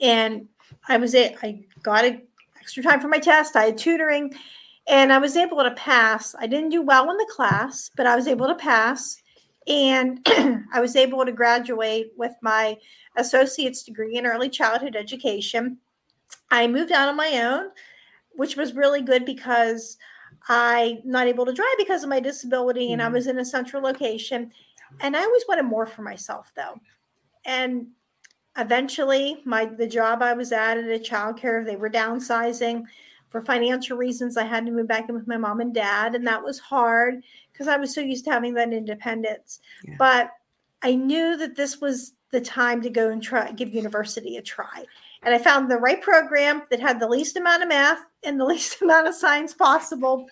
And 0.00 0.48
I 0.88 0.96
was 0.96 1.14
it, 1.14 1.36
I 1.42 1.64
got 1.82 2.04
extra 2.60 2.82
time 2.82 3.00
for 3.00 3.08
my 3.08 3.18
test, 3.18 3.56
I 3.56 3.66
had 3.66 3.78
tutoring, 3.78 4.32
and 4.88 5.12
I 5.12 5.18
was 5.18 5.36
able 5.36 5.62
to 5.62 5.72
pass. 5.72 6.34
I 6.38 6.46
didn't 6.46 6.70
do 6.70 6.82
well 6.82 7.10
in 7.10 7.16
the 7.16 7.30
class, 7.30 7.90
but 7.96 8.06
I 8.06 8.16
was 8.16 8.28
able 8.28 8.46
to 8.46 8.54
pass. 8.54 9.20
And 9.66 10.20
I 10.72 10.80
was 10.80 10.96
able 10.96 11.24
to 11.24 11.32
graduate 11.32 12.12
with 12.16 12.32
my 12.40 12.78
associate's 13.16 13.82
degree 13.82 14.16
in 14.16 14.26
early 14.26 14.48
childhood 14.48 14.96
education. 14.96 15.78
I 16.50 16.66
moved 16.66 16.92
out 16.92 17.08
on 17.08 17.16
my 17.16 17.42
own, 17.42 17.70
which 18.36 18.56
was 18.56 18.74
really 18.74 19.02
good 19.02 19.24
because 19.24 19.96
I'm 20.48 21.00
not 21.04 21.26
able 21.26 21.46
to 21.46 21.52
drive 21.52 21.74
because 21.78 22.04
of 22.04 22.10
my 22.10 22.20
disability 22.20 22.92
and 22.92 23.00
mm-hmm. 23.00 23.10
I 23.10 23.12
was 23.12 23.26
in 23.26 23.38
a 23.38 23.44
central 23.44 23.82
location. 23.82 24.52
And 25.00 25.16
I 25.16 25.24
always 25.24 25.44
wanted 25.48 25.64
more 25.64 25.86
for 25.86 26.02
myself 26.02 26.52
though. 26.54 26.80
And 27.44 27.88
eventually 28.56 29.42
my 29.44 29.66
the 29.66 29.86
job 29.86 30.22
I 30.22 30.32
was 30.32 30.52
at 30.52 30.78
at 30.78 30.84
a 30.84 30.98
childcare, 30.98 31.64
they 31.64 31.76
were 31.76 31.90
downsizing 31.90 32.84
for 33.28 33.40
financial 33.40 33.96
reasons. 33.96 34.36
I 34.36 34.44
had 34.44 34.66
to 34.66 34.72
move 34.72 34.88
back 34.88 35.08
in 35.08 35.14
with 35.14 35.26
my 35.26 35.36
mom 35.36 35.60
and 35.60 35.74
dad, 35.74 36.14
and 36.14 36.26
that 36.26 36.42
was 36.42 36.58
hard 36.58 37.22
because 37.56 37.68
I 37.68 37.78
was 37.78 37.94
so 37.94 38.00
used 38.00 38.24
to 38.26 38.30
having 38.30 38.54
that 38.54 38.72
independence. 38.72 39.60
Yeah. 39.84 39.94
But 39.98 40.30
I 40.82 40.94
knew 40.94 41.36
that 41.38 41.56
this 41.56 41.80
was 41.80 42.12
the 42.32 42.40
time 42.40 42.82
to 42.82 42.90
go 42.90 43.08
and 43.08 43.22
try 43.22 43.50
give 43.52 43.74
university 43.74 44.36
a 44.36 44.42
try. 44.42 44.84
And 45.22 45.34
I 45.34 45.38
found 45.38 45.70
the 45.70 45.78
right 45.78 46.00
program 46.02 46.62
that 46.70 46.80
had 46.80 47.00
the 47.00 47.08
least 47.08 47.36
amount 47.36 47.62
of 47.62 47.68
math 47.68 48.00
and 48.22 48.38
the 48.38 48.44
least 48.52 48.82
amount 48.82 49.08
of 49.08 49.14
science 49.14 49.54
possible. 49.54 50.26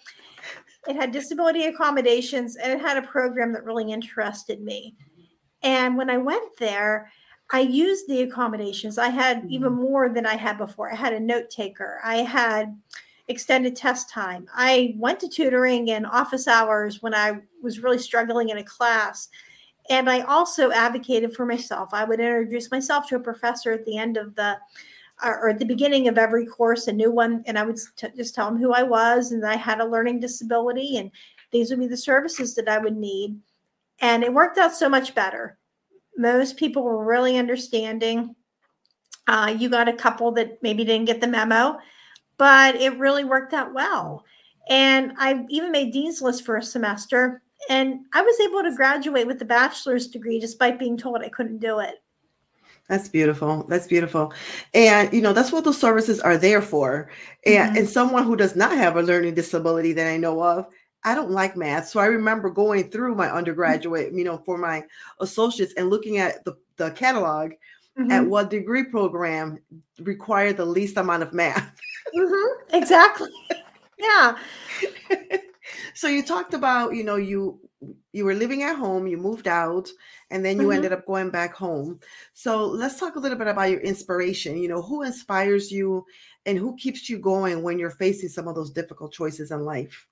it 0.86 0.96
had 0.96 1.12
disability 1.12 1.64
accommodations 1.64 2.56
and 2.56 2.72
it 2.72 2.80
had 2.80 2.98
a 2.98 3.02
program 3.02 3.52
that 3.54 3.64
really 3.64 3.90
interested 3.90 4.60
me. 4.62 4.94
And 5.62 5.96
when 5.96 6.10
I 6.10 6.18
went 6.18 6.58
there, 6.58 7.10
I 7.50 7.60
used 7.60 8.06
the 8.08 8.22
accommodations. 8.22 8.98
I 8.98 9.08
had 9.08 9.44
even 9.48 9.72
mm-hmm. 9.72 9.82
more 9.82 10.08
than 10.08 10.26
I 10.26 10.36
had 10.36 10.58
before. 10.58 10.92
I 10.92 10.96
had 10.96 11.12
a 11.14 11.20
note 11.20 11.50
taker. 11.50 12.00
I 12.04 12.16
had 12.16 12.76
extended 13.28 13.74
test 13.74 14.10
time. 14.10 14.46
I 14.54 14.94
went 14.98 15.20
to 15.20 15.28
tutoring 15.28 15.90
and 15.90 16.06
office 16.06 16.46
hours 16.46 17.02
when 17.02 17.14
I 17.14 17.40
was 17.62 17.80
really 17.80 17.98
struggling 17.98 18.50
in 18.50 18.58
a 18.58 18.64
class. 18.64 19.28
And 19.90 20.08
I 20.08 20.20
also 20.20 20.70
advocated 20.70 21.34
for 21.34 21.46
myself. 21.46 21.90
I 21.92 22.04
would 22.04 22.20
introduce 22.20 22.70
myself 22.70 23.06
to 23.08 23.16
a 23.16 23.20
professor 23.20 23.72
at 23.72 23.84
the 23.84 23.98
end 23.98 24.16
of 24.16 24.34
the 24.34 24.58
or 25.22 25.50
at 25.50 25.58
the 25.58 25.64
beginning 25.64 26.08
of 26.08 26.18
every 26.18 26.44
course, 26.44 26.88
a 26.88 26.92
new 26.92 27.10
one, 27.10 27.44
and 27.46 27.58
I 27.58 27.62
would 27.62 27.78
t- 27.96 28.08
just 28.16 28.34
tell 28.34 28.46
them 28.50 28.58
who 28.58 28.72
I 28.72 28.82
was 28.82 29.30
and 29.30 29.46
I 29.46 29.54
had 29.54 29.80
a 29.80 29.84
learning 29.84 30.20
disability, 30.20 30.96
and 30.96 31.10
these 31.52 31.70
would 31.70 31.78
be 31.78 31.86
the 31.86 31.96
services 31.96 32.54
that 32.56 32.68
I 32.68 32.78
would 32.78 32.96
need. 32.96 33.38
And 34.00 34.24
it 34.24 34.32
worked 34.32 34.58
out 34.58 34.74
so 34.74 34.88
much 34.88 35.14
better. 35.14 35.56
Most 36.16 36.56
people 36.56 36.82
were 36.82 37.04
really 37.04 37.38
understanding. 37.38 38.34
Uh, 39.28 39.54
you 39.56 39.68
got 39.68 39.88
a 39.88 39.92
couple 39.92 40.32
that 40.32 40.62
maybe 40.62 40.84
didn't 40.84 41.06
get 41.06 41.20
the 41.20 41.28
memo, 41.28 41.78
but 42.36 42.76
it 42.76 42.98
really 42.98 43.24
worked 43.24 43.54
out 43.54 43.72
well. 43.74 44.24
And 44.68 45.12
I 45.18 45.44
even 45.50 45.72
made 45.72 45.92
Dean's 45.92 46.22
List 46.22 46.44
for 46.44 46.56
a 46.56 46.62
semester, 46.62 47.42
and 47.68 48.00
I 48.12 48.22
was 48.22 48.40
able 48.40 48.62
to 48.62 48.74
graduate 48.74 49.26
with 49.26 49.42
a 49.42 49.44
bachelor's 49.46 50.08
degree 50.08 50.38
despite 50.38 50.78
being 50.78 50.96
told 50.96 51.22
I 51.22 51.28
couldn't 51.28 51.58
do 51.58 51.80
it. 51.80 51.96
That's 52.88 53.08
beautiful. 53.08 53.64
That's 53.68 53.86
beautiful. 53.86 54.32
And 54.74 55.12
you 55.12 55.22
know, 55.22 55.32
that's 55.32 55.52
what 55.52 55.64
those 55.64 55.80
services 55.80 56.20
are 56.20 56.36
there 56.36 56.60
for. 56.60 57.10
And 57.46 57.68
mm-hmm. 57.68 57.76
and 57.78 57.88
someone 57.88 58.24
who 58.24 58.36
does 58.36 58.56
not 58.56 58.72
have 58.72 58.96
a 58.96 59.02
learning 59.02 59.34
disability 59.34 59.92
that 59.94 60.06
I 60.06 60.18
know 60.18 60.42
of, 60.42 60.66
I 61.04 61.14
don't 61.14 61.30
like 61.30 61.56
math. 61.56 61.88
So 61.88 62.00
I 62.00 62.06
remember 62.06 62.50
going 62.50 62.90
through 62.90 63.14
my 63.14 63.30
undergraduate, 63.30 64.12
you 64.12 64.24
know, 64.24 64.38
for 64.38 64.58
my 64.58 64.84
associates 65.20 65.74
and 65.76 65.88
looking 65.90 66.18
at 66.18 66.44
the, 66.44 66.56
the 66.76 66.90
catalog 66.90 67.52
mm-hmm. 67.98 68.10
at 68.10 68.26
what 68.26 68.50
degree 68.50 68.84
program 68.84 69.58
required 70.00 70.56
the 70.56 70.64
least 70.64 70.96
amount 70.96 71.22
of 71.22 71.32
math. 71.32 71.74
Mm-hmm. 72.16 72.76
Exactly. 72.76 73.30
yeah. 73.98 74.36
so 75.94 76.08
you 76.08 76.22
talked 76.22 76.54
about, 76.54 76.94
you 76.94 77.04
know, 77.04 77.16
you 77.16 77.60
you 78.12 78.24
were 78.24 78.34
living 78.34 78.62
at 78.62 78.76
home, 78.76 79.06
you 79.06 79.16
moved 79.16 79.48
out, 79.48 79.88
and 80.30 80.44
then 80.44 80.56
you 80.56 80.64
mm-hmm. 80.64 80.76
ended 80.76 80.92
up 80.92 81.06
going 81.06 81.30
back 81.30 81.54
home. 81.54 82.00
So 82.32 82.64
let's 82.64 82.98
talk 82.98 83.16
a 83.16 83.18
little 83.18 83.36
bit 83.36 83.48
about 83.48 83.70
your 83.70 83.80
inspiration. 83.80 84.56
You 84.56 84.68
know, 84.68 84.82
who 84.82 85.02
inspires 85.02 85.70
you 85.70 86.04
and 86.46 86.56
who 86.56 86.76
keeps 86.76 87.10
you 87.10 87.18
going 87.18 87.62
when 87.62 87.78
you're 87.78 87.90
facing 87.90 88.28
some 88.28 88.48
of 88.48 88.54
those 88.54 88.70
difficult 88.70 89.12
choices 89.12 89.50
in 89.50 89.64
life? 89.64 90.06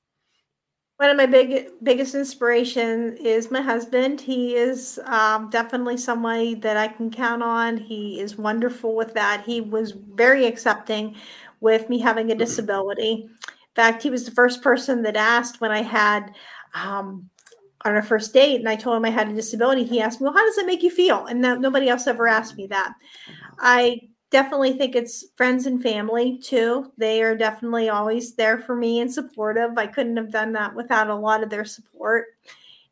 One 1.03 1.11
of 1.11 1.17
my 1.17 1.27
big 1.27 1.71
biggest 1.83 2.15
inspiration 2.15 3.17
is 3.17 3.51
my 3.51 3.61
husband. 3.61 4.21
He 4.21 4.55
is 4.55 5.01
um, 5.07 5.51
definitely 5.51 5.97
somebody 5.97 6.55
that 6.55 6.77
I 6.77 6.87
can 6.87 7.11
count 7.11 7.43
on. 7.43 7.77
He 7.77 8.21
is 8.21 8.37
wonderful 8.39 8.95
with 8.95 9.13
that. 9.15 9.43
He 9.45 9.61
was 9.61 9.93
very 9.93 10.47
accepting 10.47 11.17
with 11.63 11.89
me 11.89 11.99
having 12.01 12.31
a 12.31 12.35
disability. 12.35 13.23
In 13.23 13.75
fact, 13.75 14.03
he 14.03 14.11
was 14.11 14.25
the 14.25 14.33
first 14.33 14.61
person 14.61 15.03
that 15.03 15.17
asked 15.17 15.61
when 15.61 15.71
I 15.71 15.81
had 15.81 16.35
um, 16.75 17.31
on 17.85 17.95
our 17.95 18.03
first 18.03 18.33
date 18.33 18.57
and 18.57 18.69
I 18.69 18.77
told 18.77 18.97
him 18.97 19.05
I 19.05 19.11
had 19.11 19.29
a 19.29 19.35
disability, 19.35 19.85
he 19.85 20.01
asked 20.01 20.21
me, 20.21 20.25
Well, 20.25 20.35
how 20.35 20.45
does 20.45 20.57
that 20.57 20.67
make 20.67 20.83
you 20.83 20.91
feel? 20.91 21.27
And 21.27 21.41
no, 21.41 21.55
nobody 21.55 21.89
else 21.89 22.07
ever 22.07 22.29
asked 22.29 22.57
me 22.57 22.67
that. 22.67 22.93
I 23.61 24.01
definitely 24.31 24.73
think 24.73 24.97
it's 24.97 25.25
friends 25.37 25.67
and 25.67 25.83
family 25.83 26.39
too. 26.39 26.91
They 26.99 27.23
are 27.23 27.37
definitely 27.37 27.89
always 27.91 28.35
there 28.35 28.59
for 28.59 28.75
me 28.75 29.01
and 29.01 29.13
supportive. 29.13 29.77
I 29.77 29.87
couldn't 29.87 30.17
have 30.17 30.33
done 30.33 30.53
that 30.53 30.75
without 30.75 31.11
a 31.11 31.15
lot 31.15 31.43
of 31.43 31.51
their 31.51 31.65
support. 31.65 32.27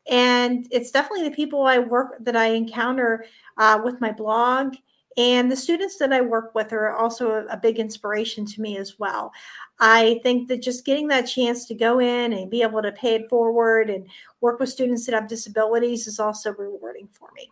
And 0.09 0.67
it's 0.71 0.91
definitely 0.91 1.29
the 1.29 1.35
people 1.35 1.63
I 1.63 1.79
work 1.79 2.17
that 2.21 2.35
I 2.35 2.47
encounter 2.47 3.25
uh, 3.57 3.81
with 3.83 4.01
my 4.01 4.11
blog 4.11 4.75
and 5.17 5.51
the 5.51 5.55
students 5.55 5.97
that 5.97 6.13
I 6.13 6.21
work 6.21 6.55
with 6.55 6.71
are 6.71 6.95
also 6.95 7.31
a, 7.31 7.45
a, 7.47 7.57
big 7.57 7.79
inspiration 7.79 8.45
to 8.45 8.61
me 8.61 8.77
as 8.77 8.97
well. 8.97 9.31
I 9.79 10.19
think 10.23 10.47
that 10.47 10.61
just 10.61 10.85
getting 10.85 11.07
that 11.09 11.23
chance 11.23 11.65
to 11.67 11.75
go 11.75 11.99
in 11.99 12.33
and 12.33 12.49
be 12.49 12.61
able 12.61 12.81
to 12.81 12.91
pay 12.91 13.15
it 13.15 13.29
forward 13.29 13.89
and 13.89 14.07
work 14.39 14.59
with 14.59 14.69
students 14.69 15.05
that 15.05 15.15
have 15.15 15.27
disabilities 15.27 16.07
is 16.07 16.19
also 16.19 16.53
rewarding 16.53 17.09
for 17.11 17.29
me. 17.35 17.49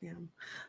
Yeah. 0.00 0.14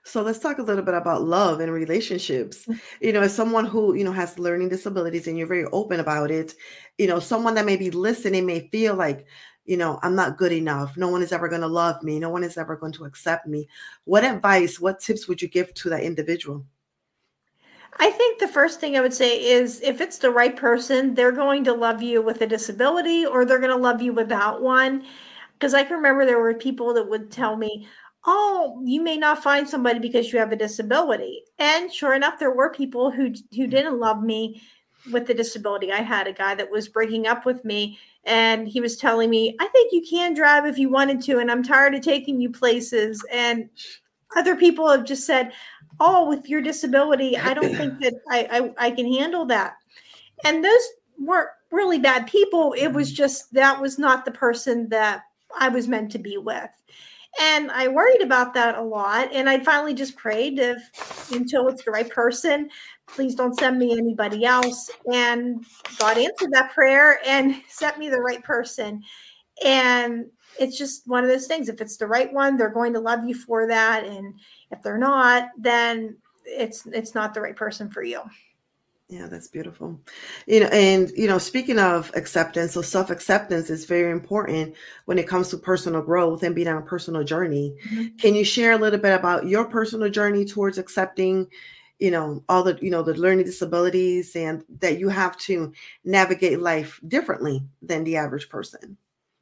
So 0.03 0.21
let's 0.21 0.37
talk 0.37 0.59
a 0.59 0.63
little 0.63 0.83
bit 0.83 0.93
about 0.93 1.23
love 1.23 1.59
and 1.59 1.71
relationships. 1.71 2.65
Mm. 2.67 2.79
You 3.01 3.13
know, 3.13 3.21
as 3.21 3.33
someone 3.33 3.65
who, 3.65 3.95
you 3.95 4.03
know, 4.03 4.11
has 4.11 4.37
learning 4.37 4.69
disabilities 4.69 5.25
and 5.25 5.37
you're 5.37 5.47
very 5.47 5.65
open 5.71 5.99
about 5.99 6.29
it, 6.29 6.53
you 6.99 7.07
know, 7.07 7.19
someone 7.19 7.55
that 7.55 7.65
may 7.65 7.77
be 7.77 7.89
listening 7.89 8.45
may 8.45 8.69
feel 8.69 8.93
like, 8.93 9.25
you 9.65 9.77
know, 9.77 9.99
I'm 10.03 10.15
not 10.15 10.37
good 10.37 10.51
enough. 10.51 10.97
No 10.97 11.07
one 11.07 11.21
is 11.21 11.31
ever 11.31 11.47
going 11.47 11.61
to 11.61 11.67
love 11.67 12.03
me. 12.03 12.19
No 12.19 12.29
one 12.29 12.43
is 12.43 12.57
ever 12.57 12.75
going 12.75 12.91
to 12.93 13.05
accept 13.05 13.47
me. 13.47 13.67
What 14.05 14.23
advice, 14.23 14.79
what 14.79 14.99
tips 14.99 15.27
would 15.27 15.41
you 15.41 15.47
give 15.47 15.73
to 15.75 15.89
that 15.89 16.03
individual? 16.03 16.65
I 17.99 18.09
think 18.09 18.39
the 18.39 18.47
first 18.47 18.79
thing 18.79 18.97
I 18.97 19.01
would 19.01 19.13
say 19.13 19.51
is 19.51 19.79
if 19.81 20.01
it's 20.01 20.17
the 20.17 20.31
right 20.31 20.55
person, 20.55 21.13
they're 21.13 21.31
going 21.31 21.63
to 21.65 21.73
love 21.73 22.01
you 22.01 22.21
with 22.21 22.41
a 22.41 22.47
disability 22.47 23.25
or 23.25 23.45
they're 23.45 23.59
going 23.59 23.69
to 23.69 23.77
love 23.77 24.01
you 24.01 24.13
without 24.13 24.61
one. 24.61 25.05
Because 25.53 25.73
I 25.73 25.83
can 25.83 25.97
remember 25.97 26.25
there 26.25 26.39
were 26.39 26.55
people 26.55 26.93
that 26.95 27.07
would 27.07 27.31
tell 27.31 27.55
me, 27.55 27.87
oh, 28.25 28.81
you 28.83 29.01
may 29.01 29.17
not 29.17 29.43
find 29.43 29.69
somebody 29.69 29.99
because 29.99 30.33
you 30.33 30.39
have 30.39 30.51
a 30.51 30.57
disability. 30.57 31.43
And 31.59 31.93
sure 31.93 32.15
enough, 32.15 32.39
there 32.39 32.55
were 32.55 32.71
people 32.71 33.11
who 33.11 33.33
who 33.55 33.67
didn't 33.67 33.99
love 33.99 34.23
me 34.23 34.61
with 35.11 35.27
the 35.27 35.33
disability. 35.33 35.91
I 35.91 36.01
had 36.01 36.27
a 36.27 36.33
guy 36.33 36.55
that 36.55 36.71
was 36.71 36.87
breaking 36.87 37.27
up 37.27 37.45
with 37.45 37.63
me 37.63 37.99
and 38.25 38.67
he 38.67 38.79
was 38.79 38.97
telling 38.97 39.29
me, 39.29 39.55
I 39.59 39.67
think 39.67 39.91
you 39.91 40.05
can 40.07 40.33
drive 40.33 40.65
if 40.65 40.77
you 40.77 40.89
wanted 40.89 41.21
to, 41.23 41.39
and 41.39 41.51
I'm 41.51 41.63
tired 41.63 41.95
of 41.95 42.01
taking 42.01 42.39
you 42.39 42.49
places. 42.49 43.23
And 43.31 43.69
other 44.35 44.55
people 44.55 44.89
have 44.89 45.05
just 45.05 45.25
said, 45.25 45.51
Oh, 45.99 46.27
with 46.27 46.49
your 46.49 46.61
disability, 46.61 47.37
I 47.37 47.53
don't 47.53 47.75
think 47.75 47.99
that 47.99 48.13
I, 48.29 48.73
I, 48.79 48.87
I 48.87 48.91
can 48.91 49.11
handle 49.11 49.45
that. 49.45 49.75
And 50.43 50.63
those 50.63 50.81
weren't 51.19 51.49
really 51.71 51.99
bad 51.99 52.27
people. 52.27 52.73
It 52.77 52.87
was 52.87 53.09
mm-hmm. 53.09 53.17
just 53.17 53.53
that 53.53 53.79
was 53.79 53.99
not 53.99 54.25
the 54.25 54.31
person 54.31 54.89
that 54.89 55.23
I 55.59 55.69
was 55.69 55.87
meant 55.87 56.11
to 56.13 56.19
be 56.19 56.37
with. 56.37 56.69
And 57.41 57.71
I 57.71 57.87
worried 57.87 58.21
about 58.21 58.53
that 58.53 58.77
a 58.77 58.81
lot. 58.81 59.31
And 59.33 59.49
I 59.49 59.59
finally 59.59 59.93
just 59.93 60.15
prayed 60.15 60.59
if 60.59 61.31
until 61.31 61.67
it's 61.67 61.83
the 61.83 61.91
right 61.91 62.09
person, 62.09 62.69
please 63.07 63.35
don't 63.35 63.57
send 63.57 63.77
me 63.77 63.91
anybody 63.97 64.45
else. 64.45 64.89
And 65.11 65.65
God 65.99 66.17
answered 66.17 66.51
that 66.51 66.73
prayer 66.73 67.19
and 67.25 67.55
sent 67.67 67.97
me 67.97 68.09
the 68.09 68.21
right 68.21 68.43
person. 68.43 69.01
And 69.63 70.25
it's 70.59 70.77
just 70.77 71.07
one 71.07 71.23
of 71.23 71.29
those 71.29 71.47
things. 71.47 71.69
If 71.69 71.81
it's 71.81 71.97
the 71.97 72.07
right 72.07 72.31
one, 72.31 72.57
they're 72.57 72.69
going 72.69 72.93
to 72.93 72.99
love 72.99 73.25
you 73.25 73.35
for 73.35 73.67
that. 73.67 74.05
And 74.05 74.33
if 74.71 74.81
they're 74.81 74.97
not, 74.97 75.49
then 75.57 76.17
it's 76.45 76.85
it's 76.87 77.15
not 77.15 77.33
the 77.33 77.41
right 77.41 77.55
person 77.55 77.89
for 77.89 78.03
you. 78.03 78.21
Yeah, 79.09 79.27
that's 79.27 79.47
beautiful. 79.47 79.99
You 80.47 80.61
know, 80.61 80.67
and 80.67 81.11
you 81.15 81.27
know, 81.27 81.37
speaking 81.37 81.77
of 81.77 82.11
acceptance, 82.15 82.73
so 82.73 82.81
self-acceptance 82.81 83.69
is 83.69 83.85
very 83.85 84.11
important 84.11 84.75
when 85.05 85.19
it 85.19 85.27
comes 85.27 85.49
to 85.49 85.57
personal 85.57 86.01
growth 86.01 86.41
and 86.41 86.55
being 86.55 86.67
on 86.67 86.77
a 86.77 86.85
personal 86.85 87.23
journey. 87.23 87.75
Mm-hmm. 87.89 88.15
Can 88.17 88.33
you 88.33 88.43
share 88.43 88.71
a 88.71 88.77
little 88.77 88.99
bit 88.99 89.13
about 89.13 89.45
your 89.45 89.65
personal 89.65 90.09
journey 90.09 90.45
towards 90.45 90.77
accepting, 90.77 91.47
you 92.03 92.11
know, 92.11 92.43
all 92.49 92.63
the, 92.63 92.77
you 92.81 92.91
know, 92.91 93.01
the 93.01 93.13
learning 93.13 93.45
disabilities 93.45 94.35
and 94.35 94.65
that 94.79 94.99
you 94.99 95.07
have 95.07 95.37
to 95.37 95.71
navigate 96.03 96.59
life 96.59 96.99
differently 97.07 97.63
than 97.81 98.03
the 98.03 98.17
average 98.17 98.49
person? 98.49 98.97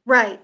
Right. 0.06 0.40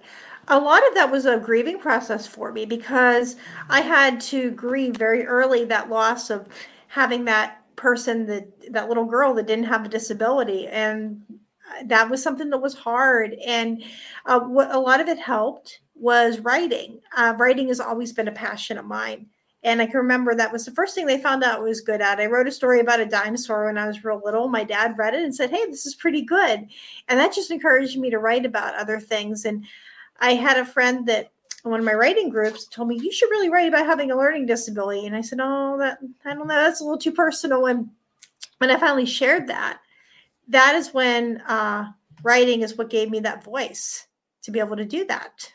A 0.48 0.60
lot 0.60 0.88
of 0.88 0.96
that 0.96 1.12
was 1.12 1.28
a 1.28 1.38
grieving 1.38 1.78
process 1.78 2.26
for 2.26 2.52
me 2.52 2.66
because 2.66 3.36
I 3.70 3.82
had 3.82 4.20
to 4.22 4.50
grieve 4.50 4.98
very 4.98 5.28
early 5.28 5.64
that 5.66 5.92
loss 5.92 6.32
of 6.32 6.48
having 6.88 7.24
that 7.26 7.62
person 7.76 8.26
that 8.26 8.48
that 8.72 8.88
little 8.88 9.06
girl 9.06 9.36
that 9.36 9.46
didn't 9.46 9.66
have 9.66 9.86
a 9.86 9.90
disability 9.90 10.66
and 10.70 11.22
that 11.86 12.10
was 12.10 12.24
something 12.24 12.50
that 12.50 12.58
was 12.58 12.74
hard 12.74 13.36
and 13.46 13.84
uh, 14.26 14.40
what 14.40 14.74
a 14.74 14.80
lot 14.80 15.00
of 15.00 15.08
it 15.08 15.20
helped 15.20 15.82
was 15.94 16.40
writing 16.40 17.00
uh, 17.16 17.36
writing 17.38 17.68
has 17.68 17.80
always 17.80 18.12
been 18.12 18.30
a 18.30 18.32
passion 18.32 18.80
of 18.80 18.86
mine 18.86 19.28
and 19.68 19.82
i 19.82 19.86
can 19.86 19.98
remember 19.98 20.34
that 20.34 20.52
was 20.52 20.66
the 20.66 20.72
first 20.72 20.96
thing 20.96 21.06
they 21.06 21.22
found 21.22 21.44
out 21.44 21.60
I 21.60 21.62
was 21.62 21.82
good 21.82 22.02
at. 22.02 22.20
I 22.20 22.26
wrote 22.26 22.48
a 22.48 22.52
story 22.52 22.80
about 22.80 23.02
a 23.02 23.06
dinosaur 23.06 23.66
when 23.66 23.78
i 23.78 23.86
was 23.86 24.04
real 24.04 24.22
little. 24.24 24.48
My 24.48 24.64
dad 24.64 24.98
read 24.98 25.14
it 25.14 25.24
and 25.24 25.36
said 25.36 25.52
hey 25.52 25.66
this 25.66 25.86
is 25.86 25.94
pretty 25.94 26.22
good. 26.22 26.68
And 27.08 27.20
that 27.20 27.36
just 27.36 27.52
encouraged 27.52 28.00
me 28.00 28.10
to 28.10 28.20
write 28.20 28.46
about 28.46 28.76
other 28.76 29.00
things. 29.00 29.46
And 29.46 29.66
i 30.20 30.34
had 30.34 30.58
a 30.58 30.66
friend 30.66 31.08
that 31.08 31.32
one 31.64 31.80
of 31.80 31.86
my 31.86 31.94
writing 31.94 32.30
groups 32.30 32.66
told 32.66 32.88
me 32.88 33.00
you 33.00 33.12
should 33.12 33.30
really 33.30 33.50
write 33.50 33.68
about 33.68 33.86
having 33.86 34.10
a 34.10 34.18
learning 34.18 34.46
disability. 34.46 35.06
And 35.06 35.16
i 35.16 35.22
said 35.22 35.40
oh 35.42 35.78
that 35.78 36.00
i 36.26 36.34
don't 36.34 36.48
know. 36.48 36.56
That's 36.56 36.82
a 36.82 36.84
little 36.84 36.98
too 36.98 37.12
personal. 37.12 37.66
And 37.66 37.90
when 38.60 38.72
i 38.72 38.80
finally 38.80 39.06
shared 39.06 39.48
that 39.48 39.80
that 40.48 40.76
is 40.76 40.94
when 40.94 41.42
uh, 41.42 41.92
writing 42.24 42.62
is 42.62 42.78
what 42.78 42.90
gave 42.90 43.10
me 43.10 43.20
that 43.20 43.44
voice 43.44 44.08
to 44.44 44.52
be 44.52 44.60
able 44.60 44.78
to 44.78 44.86
do 44.86 45.06
that. 45.06 45.52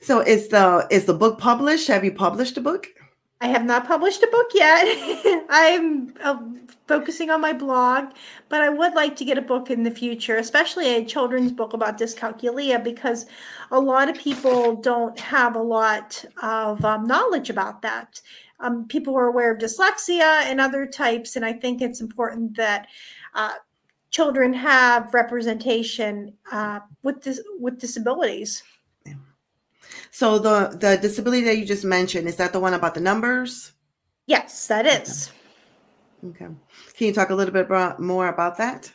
So 0.00 0.20
is 0.20 0.48
the 0.48 0.86
is 0.90 1.04
the 1.04 1.14
book 1.14 1.38
published? 1.38 1.88
Have 1.88 2.04
you 2.04 2.12
published 2.12 2.56
a 2.56 2.60
book 2.60 2.86
I 3.40 3.48
have 3.48 3.64
not 3.64 3.86
published 3.86 4.22
a 4.22 4.28
book 4.28 4.50
yet. 4.54 5.44
I'm 5.50 6.14
uh, 6.22 6.38
focusing 6.88 7.30
on 7.30 7.40
my 7.40 7.52
blog, 7.52 8.12
but 8.48 8.62
I 8.62 8.70
would 8.70 8.94
like 8.94 9.14
to 9.16 9.24
get 9.26 9.36
a 9.36 9.42
book 9.42 9.70
in 9.70 9.82
the 9.82 9.90
future, 9.90 10.36
especially 10.36 10.96
a 10.96 11.04
children's 11.04 11.52
book 11.52 11.74
about 11.74 11.98
dyscalculia, 11.98 12.82
because 12.82 13.26
a 13.70 13.78
lot 13.78 14.08
of 14.08 14.16
people 14.16 14.76
don't 14.76 15.18
have 15.20 15.54
a 15.54 15.62
lot 15.62 16.24
of 16.42 16.82
um, 16.84 17.04
knowledge 17.04 17.50
about 17.50 17.82
that. 17.82 18.20
Um, 18.60 18.88
people 18.88 19.14
are 19.16 19.26
aware 19.26 19.52
of 19.52 19.58
dyslexia 19.58 20.44
and 20.44 20.58
other 20.58 20.86
types, 20.86 21.36
and 21.36 21.44
I 21.44 21.52
think 21.52 21.82
it's 21.82 22.00
important 22.00 22.56
that 22.56 22.86
uh, 23.34 23.52
children 24.10 24.54
have 24.54 25.12
representation 25.12 26.32
uh, 26.50 26.80
with 27.02 27.20
dis- 27.20 27.42
with 27.60 27.78
disabilities. 27.78 28.62
So 30.10 30.38
the 30.38 30.76
the 30.78 30.96
disability 30.96 31.44
that 31.44 31.58
you 31.58 31.64
just 31.64 31.84
mentioned 31.84 32.28
is 32.28 32.36
that 32.36 32.52
the 32.52 32.60
one 32.60 32.74
about 32.74 32.94
the 32.94 33.00
numbers? 33.00 33.72
Yes, 34.26 34.66
that 34.66 34.86
is. 34.86 35.30
Okay. 36.24 36.44
okay. 36.44 36.54
Can 36.94 37.06
you 37.06 37.12
talk 37.12 37.30
a 37.30 37.34
little 37.34 37.52
bit 37.52 37.66
about, 37.66 38.00
more 38.00 38.28
about 38.28 38.56
that? 38.58 38.92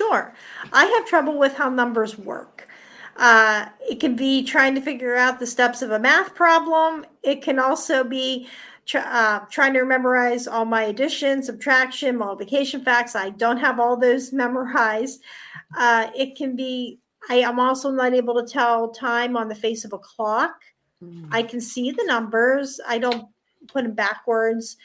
Sure. 0.00 0.34
I 0.72 0.84
have 0.84 1.06
trouble 1.06 1.38
with 1.38 1.54
how 1.54 1.68
numbers 1.68 2.18
work. 2.18 2.68
Uh, 3.16 3.66
it 3.88 4.00
can 4.00 4.16
be 4.16 4.42
trying 4.42 4.74
to 4.74 4.80
figure 4.80 5.14
out 5.14 5.38
the 5.38 5.46
steps 5.46 5.82
of 5.82 5.92
a 5.92 5.98
math 5.98 6.34
problem. 6.34 7.06
It 7.22 7.42
can 7.42 7.58
also 7.58 8.02
be 8.02 8.48
uh, 8.94 9.40
trying 9.50 9.72
to 9.74 9.84
memorize 9.84 10.46
all 10.48 10.64
my 10.64 10.82
addition, 10.84 11.42
subtraction, 11.42 12.16
multiplication 12.16 12.82
facts. 12.82 13.14
I 13.14 13.30
don't 13.30 13.58
have 13.58 13.78
all 13.78 13.96
those 13.96 14.32
memorized. 14.32 15.22
Uh, 15.76 16.10
it 16.14 16.36
can 16.36 16.56
be 16.56 16.98
I 17.28 17.36
am 17.36 17.58
also 17.58 17.90
not 17.90 18.14
able 18.14 18.34
to 18.34 18.50
tell 18.50 18.90
time 18.90 19.36
on 19.36 19.48
the 19.48 19.54
face 19.54 19.84
of 19.84 19.92
a 19.92 19.98
clock. 19.98 20.62
Mm. 21.02 21.28
I 21.30 21.42
can 21.42 21.60
see 21.60 21.90
the 21.90 22.04
numbers. 22.06 22.80
I 22.86 22.98
don't 22.98 23.28
put 23.66 23.84
them 23.84 23.94
backwards. 23.94 24.76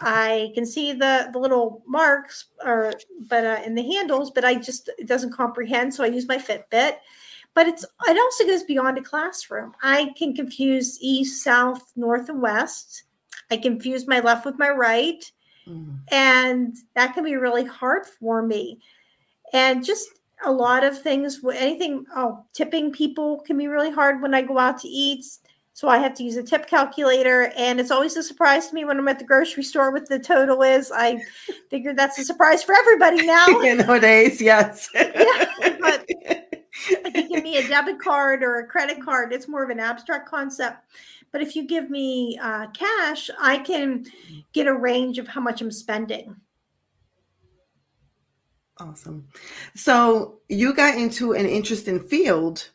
I 0.00 0.50
can 0.54 0.66
see 0.66 0.92
the 0.92 1.30
the 1.32 1.38
little 1.38 1.82
marks 1.86 2.46
or 2.64 2.94
but 3.28 3.44
uh, 3.44 3.60
in 3.64 3.74
the 3.74 3.82
handles, 3.82 4.30
but 4.30 4.44
I 4.44 4.56
just 4.56 4.90
it 4.98 5.06
doesn't 5.06 5.32
comprehend. 5.32 5.94
So 5.94 6.04
I 6.04 6.08
use 6.08 6.26
my 6.26 6.38
Fitbit. 6.38 6.96
But 7.54 7.68
it's 7.68 7.84
it 7.84 8.18
also 8.18 8.44
goes 8.44 8.64
beyond 8.64 8.98
a 8.98 9.02
classroom. 9.02 9.74
I 9.82 10.12
can 10.18 10.34
confuse 10.34 10.98
east, 11.00 11.44
south, 11.44 11.92
north, 11.94 12.28
and 12.28 12.42
west. 12.42 13.04
I 13.50 13.56
confuse 13.56 14.08
my 14.08 14.18
left 14.18 14.44
with 14.44 14.58
my 14.58 14.70
right, 14.70 15.30
mm. 15.68 15.96
and 16.08 16.74
that 16.96 17.14
can 17.14 17.22
be 17.22 17.36
really 17.36 17.64
hard 17.64 18.06
for 18.06 18.42
me. 18.42 18.80
And 19.52 19.84
just 19.84 20.08
a 20.46 20.52
lot 20.52 20.84
of 20.84 21.00
things 21.00 21.40
anything 21.54 22.04
oh 22.16 22.44
tipping 22.52 22.92
people 22.92 23.40
can 23.40 23.56
be 23.56 23.68
really 23.68 23.90
hard 23.90 24.20
when 24.22 24.34
i 24.34 24.42
go 24.42 24.58
out 24.58 24.78
to 24.78 24.88
eat 24.88 25.24
so 25.72 25.88
i 25.88 25.98
have 25.98 26.14
to 26.14 26.22
use 26.22 26.36
a 26.36 26.42
tip 26.42 26.66
calculator 26.66 27.52
and 27.56 27.80
it's 27.80 27.90
always 27.90 28.16
a 28.16 28.22
surprise 28.22 28.68
to 28.68 28.74
me 28.74 28.84
when 28.84 28.98
i'm 28.98 29.08
at 29.08 29.18
the 29.18 29.24
grocery 29.24 29.62
store 29.62 29.90
what 29.90 30.08
the 30.08 30.18
total 30.18 30.62
is. 30.62 30.92
I 30.94 31.22
figured 31.70 31.96
that's 31.96 32.18
a 32.18 32.24
surprise 32.24 32.62
for 32.62 32.74
everybody 32.74 33.26
now. 33.26 33.46
Nowadays 33.48 34.40
yes. 34.40 34.88
Yeah, 34.94 35.76
but 35.80 36.04
if 36.08 37.14
you 37.14 37.28
give 37.28 37.44
me 37.44 37.56
a 37.56 37.68
debit 37.68 38.00
card 38.00 38.42
or 38.42 38.58
a 38.58 38.66
credit 38.66 39.02
card 39.02 39.32
it's 39.32 39.48
more 39.48 39.62
of 39.62 39.70
an 39.70 39.80
abstract 39.80 40.28
concept. 40.28 40.84
But 41.32 41.42
if 41.42 41.56
you 41.56 41.66
give 41.66 41.90
me 41.90 42.38
uh, 42.40 42.68
cash 42.68 43.30
i 43.40 43.58
can 43.58 44.04
get 44.52 44.66
a 44.66 44.74
range 44.74 45.18
of 45.18 45.26
how 45.26 45.40
much 45.40 45.60
i'm 45.60 45.72
spending 45.72 46.36
Awesome. 48.78 49.28
So 49.74 50.40
you 50.48 50.74
got 50.74 50.98
into 50.98 51.32
an 51.32 51.46
interesting 51.46 52.00
field, 52.00 52.70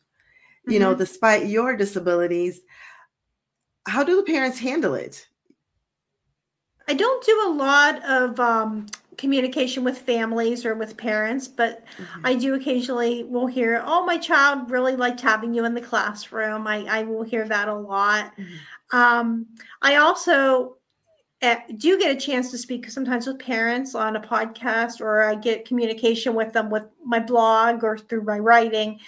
you 0.65 0.74
mm-hmm. 0.74 0.84
know, 0.84 0.96
despite 0.96 1.48
your 1.48 1.75
disabilities. 1.75 2.62
How 3.86 4.03
do 4.03 4.15
the 4.15 4.24
parents 4.24 4.60
handle 4.60 4.94
it? 4.94 5.27
I 6.88 6.94
don't 6.94 7.24
do 7.24 7.44
a 7.48 7.53
lot 7.53 8.03
of 8.03 8.39
um, 8.39 8.88
communication 9.18 9.84
with 9.84 9.98
families 9.98 10.65
or 10.65 10.74
with 10.74 10.98
parents, 10.98 11.48
but 11.48 11.86
mm-hmm. 11.86 12.25
I 12.25 12.34
do 12.34 12.56
occasionally 12.56 13.25
will 13.25 13.46
hear, 13.46 13.84
"Oh, 13.86 14.06
my 14.06 14.18
child 14.18 14.72
really 14.72 14.96
liked 14.96 15.22
having 15.22 15.53
you 15.53 15.65
in 15.65 15.75
the 15.75 15.82
classroom." 15.82 16.65
I, 16.65 16.86
I 16.86 17.03
will 17.03 17.24
hear 17.24 17.48
that 17.48 17.68
a 17.68 17.75
lot. 17.75 18.36
Mm-hmm. 18.38 18.97
Um, 18.97 19.45
I 19.82 19.97
also 19.97 20.78
do 21.78 21.97
get 21.97 22.15
a 22.15 22.19
chance 22.19 22.52
to 22.52 22.58
speak 22.58 22.89
sometimes 22.89 23.25
with 23.25 23.39
parents 23.39 23.95
on 23.95 24.15
a 24.15 24.19
podcast 24.21 24.99
or 24.99 25.23
I 25.23 25.36
get 25.36 25.65
communication 25.65 26.36
with 26.36 26.54
them 26.54 26.69
with 26.69 26.86
my 27.04 27.19
blog 27.19 27.84
or 27.84 27.97
through 27.97 28.23
my 28.23 28.39
writing. 28.39 28.99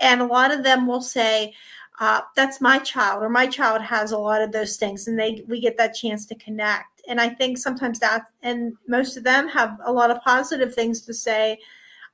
And 0.00 0.20
a 0.20 0.26
lot 0.26 0.52
of 0.52 0.62
them 0.62 0.86
will 0.86 1.02
say, 1.02 1.54
uh, 2.00 2.22
that's 2.34 2.60
my 2.60 2.78
child 2.78 3.22
or 3.22 3.28
my 3.28 3.46
child 3.46 3.82
has 3.82 4.12
a 4.12 4.18
lot 4.18 4.40
of 4.40 4.52
those 4.52 4.76
things 4.76 5.06
and 5.06 5.18
they 5.18 5.44
we 5.46 5.60
get 5.60 5.76
that 5.76 5.94
chance 5.94 6.24
to 6.24 6.34
connect 6.36 7.02
and 7.08 7.20
i 7.20 7.28
think 7.28 7.58
sometimes 7.58 7.98
that 7.98 8.24
and 8.42 8.72
most 8.88 9.18
of 9.18 9.22
them 9.22 9.46
have 9.46 9.78
a 9.84 9.92
lot 9.92 10.10
of 10.10 10.20
positive 10.22 10.74
things 10.74 11.02
to 11.02 11.12
say 11.12 11.58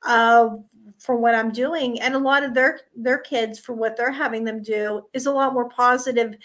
uh, 0.03 0.49
for 0.99 1.15
what 1.15 1.33
i'm 1.33 1.51
doing 1.51 2.01
and 2.01 2.15
a 2.15 2.19
lot 2.19 2.43
of 2.43 2.53
their 2.53 2.81
their 2.97 3.17
kids 3.17 3.57
for 3.57 3.73
what 3.73 3.95
they're 3.95 4.11
having 4.11 4.43
them 4.43 4.61
do 4.61 5.01
is 5.13 5.25
a 5.25 5.31
lot 5.31 5.53
more 5.53 5.69
positive 5.69 6.35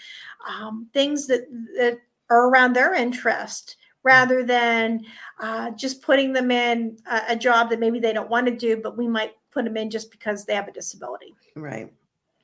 um, 0.47 0.87
things 0.93 1.27
that 1.27 1.45
that 1.75 1.99
are 2.29 2.49
around 2.49 2.73
their 2.73 2.93
interest 2.93 3.77
rather 4.03 4.43
than 4.43 5.05
uh, 5.39 5.71
just 5.71 6.01
putting 6.01 6.33
them 6.33 6.51
in 6.51 6.97
a, 7.09 7.21
a, 7.29 7.35
job 7.35 7.69
that 7.69 7.79
maybe 7.79 7.99
they 7.99 8.11
don't 8.11 8.29
want 8.29 8.45
to 8.45 8.55
do, 8.55 8.77
but 8.77 8.97
we 8.97 9.07
might 9.07 9.31
put 9.51 9.63
them 9.63 9.77
in 9.77 9.89
just 9.89 10.11
because 10.11 10.45
they 10.45 10.53
have 10.53 10.67
a 10.67 10.73
disability. 10.73 11.33
Right. 11.55 11.91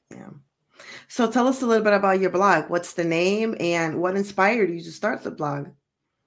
Yeah. 0.10 0.30
So 1.10 1.30
tell 1.30 1.48
us 1.48 1.62
a 1.62 1.66
little 1.66 1.84
bit 1.84 1.94
about 1.94 2.22
your 2.22 2.30
blog. 2.30 2.70
What's 2.70 2.94
the 2.94 3.04
name 3.04 3.56
and 3.60 4.02
what 4.02 4.16
inspired 4.16 4.70
you 4.70 4.82
to 4.82 4.92
start 4.92 5.24
the 5.24 5.32
blog? 5.32 5.68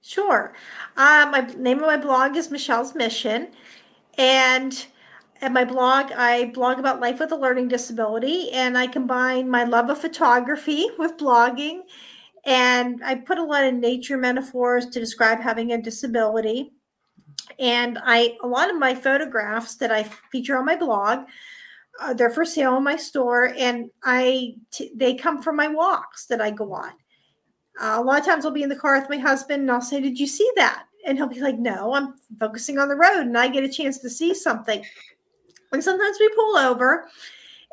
Sure. 0.01 0.53
Uh, 0.97 1.29
my 1.31 1.41
name 1.57 1.79
of 1.79 1.87
my 1.87 1.97
blog 1.97 2.35
is 2.35 2.51
Michelle's 2.51 2.93
Mission. 2.93 3.47
And 4.17 4.85
at 5.41 5.51
my 5.51 5.65
blog, 5.65 6.11
I 6.11 6.45
blog 6.53 6.79
about 6.79 7.01
life 7.01 7.19
with 7.19 7.31
a 7.31 7.35
learning 7.35 7.67
disability, 7.67 8.51
and 8.51 8.77
I 8.77 8.87
combine 8.87 9.49
my 9.49 9.63
love 9.63 9.89
of 9.89 9.99
photography 9.99 10.87
with 10.97 11.17
blogging 11.17 11.81
and 12.45 13.03
I 13.03 13.15
put 13.15 13.37
a 13.37 13.43
lot 13.43 13.63
of 13.63 13.73
nature 13.73 14.17
metaphors 14.17 14.87
to 14.87 14.99
describe 14.99 15.39
having 15.39 15.71
a 15.71 15.81
disability. 15.81 16.73
And 17.59 17.99
I, 18.03 18.37
a 18.43 18.47
lot 18.47 18.69
of 18.69 18.77
my 18.77 18.95
photographs 18.95 19.75
that 19.75 19.91
I 19.91 20.03
feature 20.31 20.57
on 20.57 20.65
my 20.65 20.75
blog, 20.75 21.25
uh, 21.99 22.13
they're 22.13 22.29
for 22.29 22.45
sale 22.45 22.77
in 22.77 22.83
my 22.83 22.95
store, 22.95 23.53
and 23.57 23.89
I 24.03 24.55
t- 24.71 24.91
they 24.95 25.13
come 25.13 25.41
from 25.41 25.55
my 25.55 25.67
walks 25.67 26.25
that 26.25 26.41
I 26.41 26.51
go 26.51 26.73
on. 26.73 26.91
Uh, 27.79 27.97
a 27.99 28.01
lot 28.01 28.19
of 28.19 28.25
times 28.25 28.45
I'll 28.45 28.51
be 28.51 28.63
in 28.63 28.69
the 28.69 28.75
car 28.75 28.99
with 28.99 29.09
my 29.09 29.17
husband, 29.17 29.61
and 29.61 29.71
I'll 29.71 29.81
say, 29.81 30.01
"Did 30.01 30.19
you 30.19 30.27
see 30.27 30.49
that?" 30.55 30.85
And 31.05 31.17
he'll 31.17 31.27
be 31.27 31.41
like, 31.41 31.59
"No, 31.59 31.93
I'm 31.93 32.15
focusing 32.39 32.79
on 32.79 32.87
the 32.87 32.95
road," 32.95 33.21
and 33.21 33.37
I 33.37 33.47
get 33.47 33.63
a 33.63 33.69
chance 33.69 33.99
to 33.99 34.09
see 34.09 34.33
something. 34.33 34.83
And 35.71 35.83
sometimes 35.83 36.17
we 36.19 36.29
pull 36.29 36.57
over, 36.57 37.09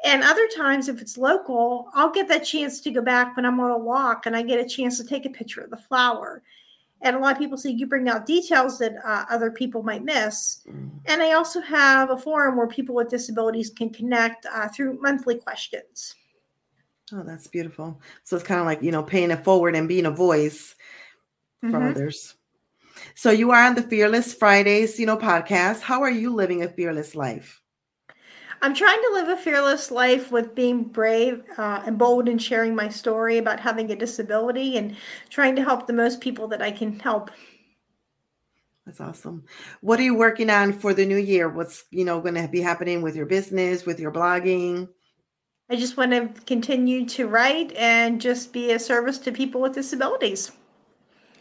and 0.04 0.22
other 0.22 0.48
times, 0.56 0.88
if 0.88 1.02
it's 1.02 1.18
local, 1.18 1.90
I'll 1.94 2.10
get 2.10 2.28
that 2.28 2.44
chance 2.44 2.80
to 2.80 2.90
go 2.90 3.02
back 3.02 3.36
when 3.36 3.44
I'm 3.44 3.60
on 3.60 3.70
a 3.70 3.78
walk 3.78 4.26
and 4.26 4.34
I 4.34 4.42
get 4.42 4.58
a 4.58 4.68
chance 4.68 4.96
to 4.98 5.04
take 5.04 5.26
a 5.26 5.30
picture 5.30 5.60
of 5.60 5.70
the 5.70 5.76
flower. 5.76 6.42
And 7.02 7.16
a 7.16 7.18
lot 7.18 7.32
of 7.32 7.38
people 7.38 7.56
say 7.56 7.70
you 7.70 7.86
bring 7.86 8.08
out 8.08 8.26
details 8.26 8.78
that 8.78 8.94
uh, 9.04 9.24
other 9.30 9.50
people 9.50 9.82
might 9.82 10.04
miss. 10.04 10.62
Mm. 10.68 10.90
And 11.06 11.22
I 11.22 11.32
also 11.32 11.60
have 11.60 12.10
a 12.10 12.16
forum 12.16 12.56
where 12.56 12.66
people 12.66 12.94
with 12.94 13.08
disabilities 13.08 13.70
can 13.70 13.90
connect 13.90 14.46
uh, 14.46 14.68
through 14.68 15.00
monthly 15.00 15.36
questions. 15.36 16.14
Oh, 17.12 17.22
that's 17.22 17.46
beautiful. 17.46 18.00
So 18.24 18.36
it's 18.36 18.44
kind 18.44 18.60
of 18.60 18.66
like, 18.66 18.82
you 18.82 18.92
know, 18.92 19.02
paying 19.02 19.30
it 19.30 19.44
forward 19.44 19.74
and 19.74 19.88
being 19.88 20.06
a 20.06 20.10
voice 20.10 20.74
mm-hmm. 21.62 21.72
for 21.72 21.82
others. 21.82 22.34
So 23.14 23.30
you 23.30 23.50
are 23.50 23.64
on 23.64 23.74
the 23.74 23.82
Fearless 23.82 24.34
Fridays, 24.34 24.98
you 25.00 25.06
know, 25.06 25.16
podcast. 25.16 25.80
How 25.80 26.02
are 26.02 26.10
you 26.10 26.34
living 26.34 26.62
a 26.62 26.68
fearless 26.68 27.14
life? 27.14 27.59
I'm 28.62 28.74
trying 28.74 29.00
to 29.00 29.10
live 29.12 29.28
a 29.28 29.36
fearless 29.36 29.90
life 29.90 30.30
with 30.30 30.54
being 30.54 30.84
brave 30.84 31.42
uh, 31.56 31.82
and 31.86 31.96
bold 31.96 32.28
and 32.28 32.40
sharing 32.40 32.74
my 32.74 32.90
story 32.90 33.38
about 33.38 33.58
having 33.58 33.90
a 33.90 33.96
disability 33.96 34.76
and 34.76 34.96
trying 35.30 35.56
to 35.56 35.64
help 35.64 35.86
the 35.86 35.94
most 35.94 36.20
people 36.20 36.46
that 36.48 36.60
I 36.60 36.70
can 36.70 36.98
help. 37.00 37.30
That's 38.84 39.00
awesome. 39.00 39.44
What 39.80 39.98
are 39.98 40.02
you 40.02 40.14
working 40.14 40.50
on 40.50 40.72
for 40.72 40.92
the 40.92 41.06
new 41.06 41.16
year? 41.16 41.48
What's 41.48 41.84
you 41.90 42.04
know 42.04 42.20
going 42.20 42.34
to 42.34 42.48
be 42.48 42.60
happening 42.60 43.02
with 43.02 43.16
your 43.16 43.26
business, 43.26 43.86
with 43.86 44.00
your 44.00 44.12
blogging? 44.12 44.88
I 45.70 45.76
just 45.76 45.96
want 45.96 46.10
to 46.10 46.42
continue 46.42 47.06
to 47.10 47.28
write 47.28 47.72
and 47.76 48.20
just 48.20 48.52
be 48.52 48.72
a 48.72 48.78
service 48.78 49.18
to 49.18 49.32
people 49.32 49.60
with 49.60 49.74
disabilities. 49.74 50.50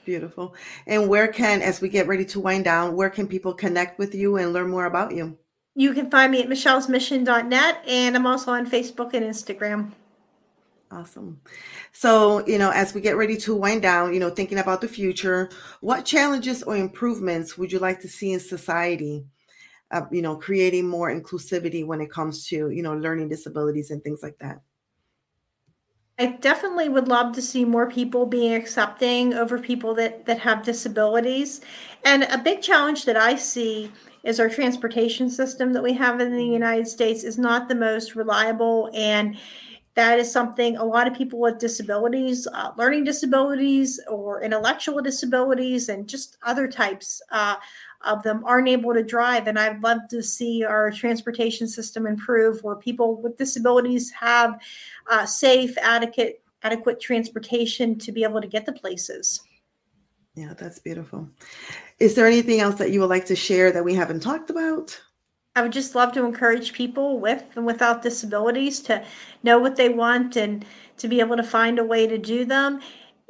Beautiful. 0.05 0.53
And 0.85 1.09
where 1.09 1.27
can, 1.27 1.61
as 1.61 1.81
we 1.81 1.89
get 1.89 2.07
ready 2.07 2.25
to 2.25 2.39
wind 2.39 2.65
down, 2.65 2.95
where 2.95 3.09
can 3.09 3.27
people 3.27 3.53
connect 3.53 3.97
with 3.97 4.13
you 4.13 4.37
and 4.37 4.53
learn 4.53 4.69
more 4.69 4.85
about 4.85 5.15
you? 5.15 5.37
You 5.75 5.93
can 5.93 6.09
find 6.09 6.31
me 6.31 6.41
at 6.41 6.49
michellesmission.net 6.49 7.83
and 7.87 8.15
I'm 8.15 8.27
also 8.27 8.51
on 8.51 8.69
Facebook 8.69 9.13
and 9.13 9.25
Instagram. 9.25 9.91
Awesome. 10.91 11.39
So, 11.91 12.45
you 12.47 12.57
know, 12.57 12.71
as 12.71 12.93
we 12.93 13.01
get 13.01 13.15
ready 13.15 13.37
to 13.37 13.55
wind 13.55 13.83
down, 13.83 14.13
you 14.13 14.19
know, 14.19 14.31
thinking 14.31 14.57
about 14.57 14.81
the 14.81 14.87
future, 14.87 15.49
what 15.81 16.03
challenges 16.03 16.63
or 16.63 16.75
improvements 16.75 17.57
would 17.57 17.71
you 17.71 17.77
like 17.77 18.01
to 18.01 18.07
see 18.07 18.33
in 18.33 18.39
society? 18.39 19.25
Uh, 19.91 20.01
you 20.11 20.21
know, 20.21 20.35
creating 20.35 20.87
more 20.87 21.11
inclusivity 21.11 21.85
when 21.85 22.01
it 22.01 22.11
comes 22.11 22.47
to, 22.47 22.69
you 22.69 22.83
know, 22.83 22.93
learning 22.93 23.29
disabilities 23.29 23.91
and 23.91 24.03
things 24.03 24.21
like 24.21 24.37
that. 24.39 24.61
I 26.19 26.27
definitely 26.41 26.89
would 26.89 27.07
love 27.07 27.33
to 27.35 27.41
see 27.41 27.63
more 27.63 27.89
people 27.89 28.25
being 28.25 28.53
accepting 28.53 29.33
over 29.33 29.57
people 29.57 29.93
that, 29.95 30.25
that 30.25 30.39
have 30.39 30.63
disabilities. 30.63 31.61
And 32.03 32.23
a 32.23 32.37
big 32.37 32.61
challenge 32.61 33.05
that 33.05 33.15
I 33.15 33.35
see 33.35 33.91
is 34.23 34.39
our 34.39 34.49
transportation 34.49 35.29
system 35.29 35.73
that 35.73 35.83
we 35.83 35.93
have 35.93 36.19
in 36.19 36.35
the 36.35 36.45
United 36.45 36.87
States 36.87 37.23
is 37.23 37.37
not 37.37 37.67
the 37.67 37.75
most 37.75 38.15
reliable 38.15 38.89
and 38.93 39.37
that 39.99 40.17
is 40.17 40.31
something 40.31 40.77
a 40.77 40.85
lot 40.85 41.07
of 41.07 41.13
people 41.13 41.39
with 41.39 41.59
disabilities, 41.59 42.47
uh, 42.53 42.71
learning 42.77 43.03
disabilities, 43.03 43.99
or 44.07 44.41
intellectual 44.41 45.01
disabilities, 45.01 45.89
and 45.89 46.07
just 46.07 46.37
other 46.43 46.69
types 46.69 47.21
uh, 47.31 47.55
of 48.05 48.23
them 48.23 48.41
aren't 48.45 48.69
able 48.69 48.93
to 48.93 49.03
drive. 49.03 49.47
And 49.47 49.59
I'd 49.59 49.83
love 49.83 49.99
to 50.11 50.23
see 50.23 50.63
our 50.63 50.89
transportation 50.91 51.67
system 51.67 52.07
improve 52.07 52.63
where 52.63 52.77
people 52.77 53.21
with 53.21 53.37
disabilities 53.37 54.09
have 54.11 54.61
uh, 55.07 55.25
safe, 55.25 55.77
adequate, 55.79 56.41
adequate 56.63 57.01
transportation 57.01 57.97
to 57.99 58.13
be 58.13 58.23
able 58.23 58.39
to 58.39 58.47
get 58.47 58.65
to 58.67 58.71
places. 58.71 59.41
Yeah, 60.35 60.53
that's 60.57 60.79
beautiful. 60.79 61.27
Is 61.99 62.15
there 62.15 62.27
anything 62.27 62.59
else 62.61 62.75
that 62.75 62.91
you 62.91 63.01
would 63.01 63.09
like 63.09 63.25
to 63.25 63.35
share 63.35 63.71
that 63.71 63.83
we 63.83 63.93
haven't 63.93 64.21
talked 64.21 64.49
about? 64.49 64.99
I 65.55 65.61
would 65.61 65.73
just 65.73 65.95
love 65.95 66.13
to 66.13 66.25
encourage 66.25 66.71
people 66.71 67.19
with 67.19 67.43
and 67.55 67.65
without 67.65 68.01
disabilities 68.01 68.79
to 68.81 69.03
know 69.43 69.59
what 69.59 69.75
they 69.75 69.89
want 69.89 70.37
and 70.37 70.63
to 70.97 71.07
be 71.07 71.19
able 71.19 71.35
to 71.35 71.43
find 71.43 71.79
a 71.79 71.83
way 71.83 72.07
to 72.07 72.17
do 72.17 72.45
them. 72.45 72.79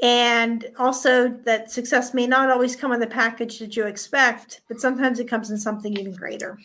And 0.02 0.66
also 0.78 1.30
that 1.46 1.72
success 1.72 2.14
may 2.14 2.28
not 2.28 2.50
always 2.50 2.76
come 2.76 2.92
in 2.92 3.00
the 3.00 3.08
package 3.08 3.60
that 3.60 3.76
you 3.76 3.86
expect, 3.86 4.62
but 4.68 4.80
sometimes 4.80 5.20
it 5.20 5.28
comes 5.28 5.50
in 5.50 5.58
something 5.58 5.98
even 5.98 6.14
greater. 6.14 6.60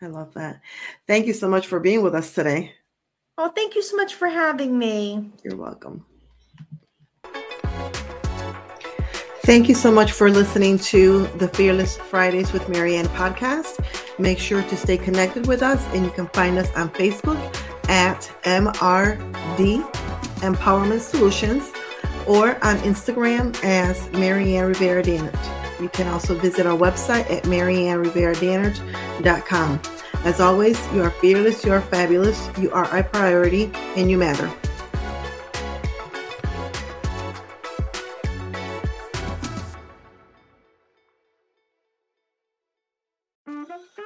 I 0.00 0.06
love 0.06 0.32
that. 0.34 0.60
Thank 1.06 1.26
you 1.26 1.32
so 1.32 1.48
much 1.48 1.66
for 1.66 1.80
being 1.80 2.02
with 2.02 2.14
us 2.14 2.32
today. 2.32 2.72
Oh, 3.36 3.48
thank 3.48 3.74
you 3.74 3.82
so 3.82 3.96
much 3.96 4.14
for 4.14 4.28
having 4.28 4.78
me. 4.78 5.32
You're 5.42 5.56
welcome. 5.56 6.06
Thank 9.44 9.68
you 9.68 9.74
so 9.74 9.92
much 9.92 10.12
for 10.12 10.30
listening 10.30 10.78
to 10.78 11.26
the 11.36 11.48
Fearless 11.48 11.98
Fridays 11.98 12.50
with 12.54 12.62
Maryann 12.62 13.04
podcast. 13.08 13.78
Make 14.18 14.38
sure 14.38 14.62
to 14.62 14.74
stay 14.74 14.96
connected 14.96 15.46
with 15.46 15.62
us, 15.62 15.86
and 15.88 16.02
you 16.02 16.10
can 16.10 16.28
find 16.28 16.56
us 16.56 16.72
on 16.74 16.88
Facebook 16.88 17.36
at 17.90 18.22
MRD 18.44 19.82
Empowerment 20.40 21.00
Solutions 21.00 21.70
or 22.26 22.52
on 22.64 22.78
Instagram 22.78 23.54
as 23.62 24.00
Maryann 24.12 24.66
Rivera 24.66 25.02
Dannert. 25.02 25.38
You 25.78 25.90
can 25.90 26.08
also 26.08 26.34
visit 26.34 26.64
our 26.64 26.78
website 26.78 27.30
at 27.30 27.42
maryannrivera 27.42 28.34
As 30.24 30.40
always, 30.40 30.92
you 30.94 31.02
are 31.02 31.10
fearless, 31.10 31.66
you 31.66 31.72
are 31.72 31.82
fabulous, 31.82 32.48
you 32.58 32.70
are 32.70 32.86
a 32.96 33.04
priority, 33.04 33.70
and 33.94 34.10
you 34.10 34.16
matter. 34.16 34.50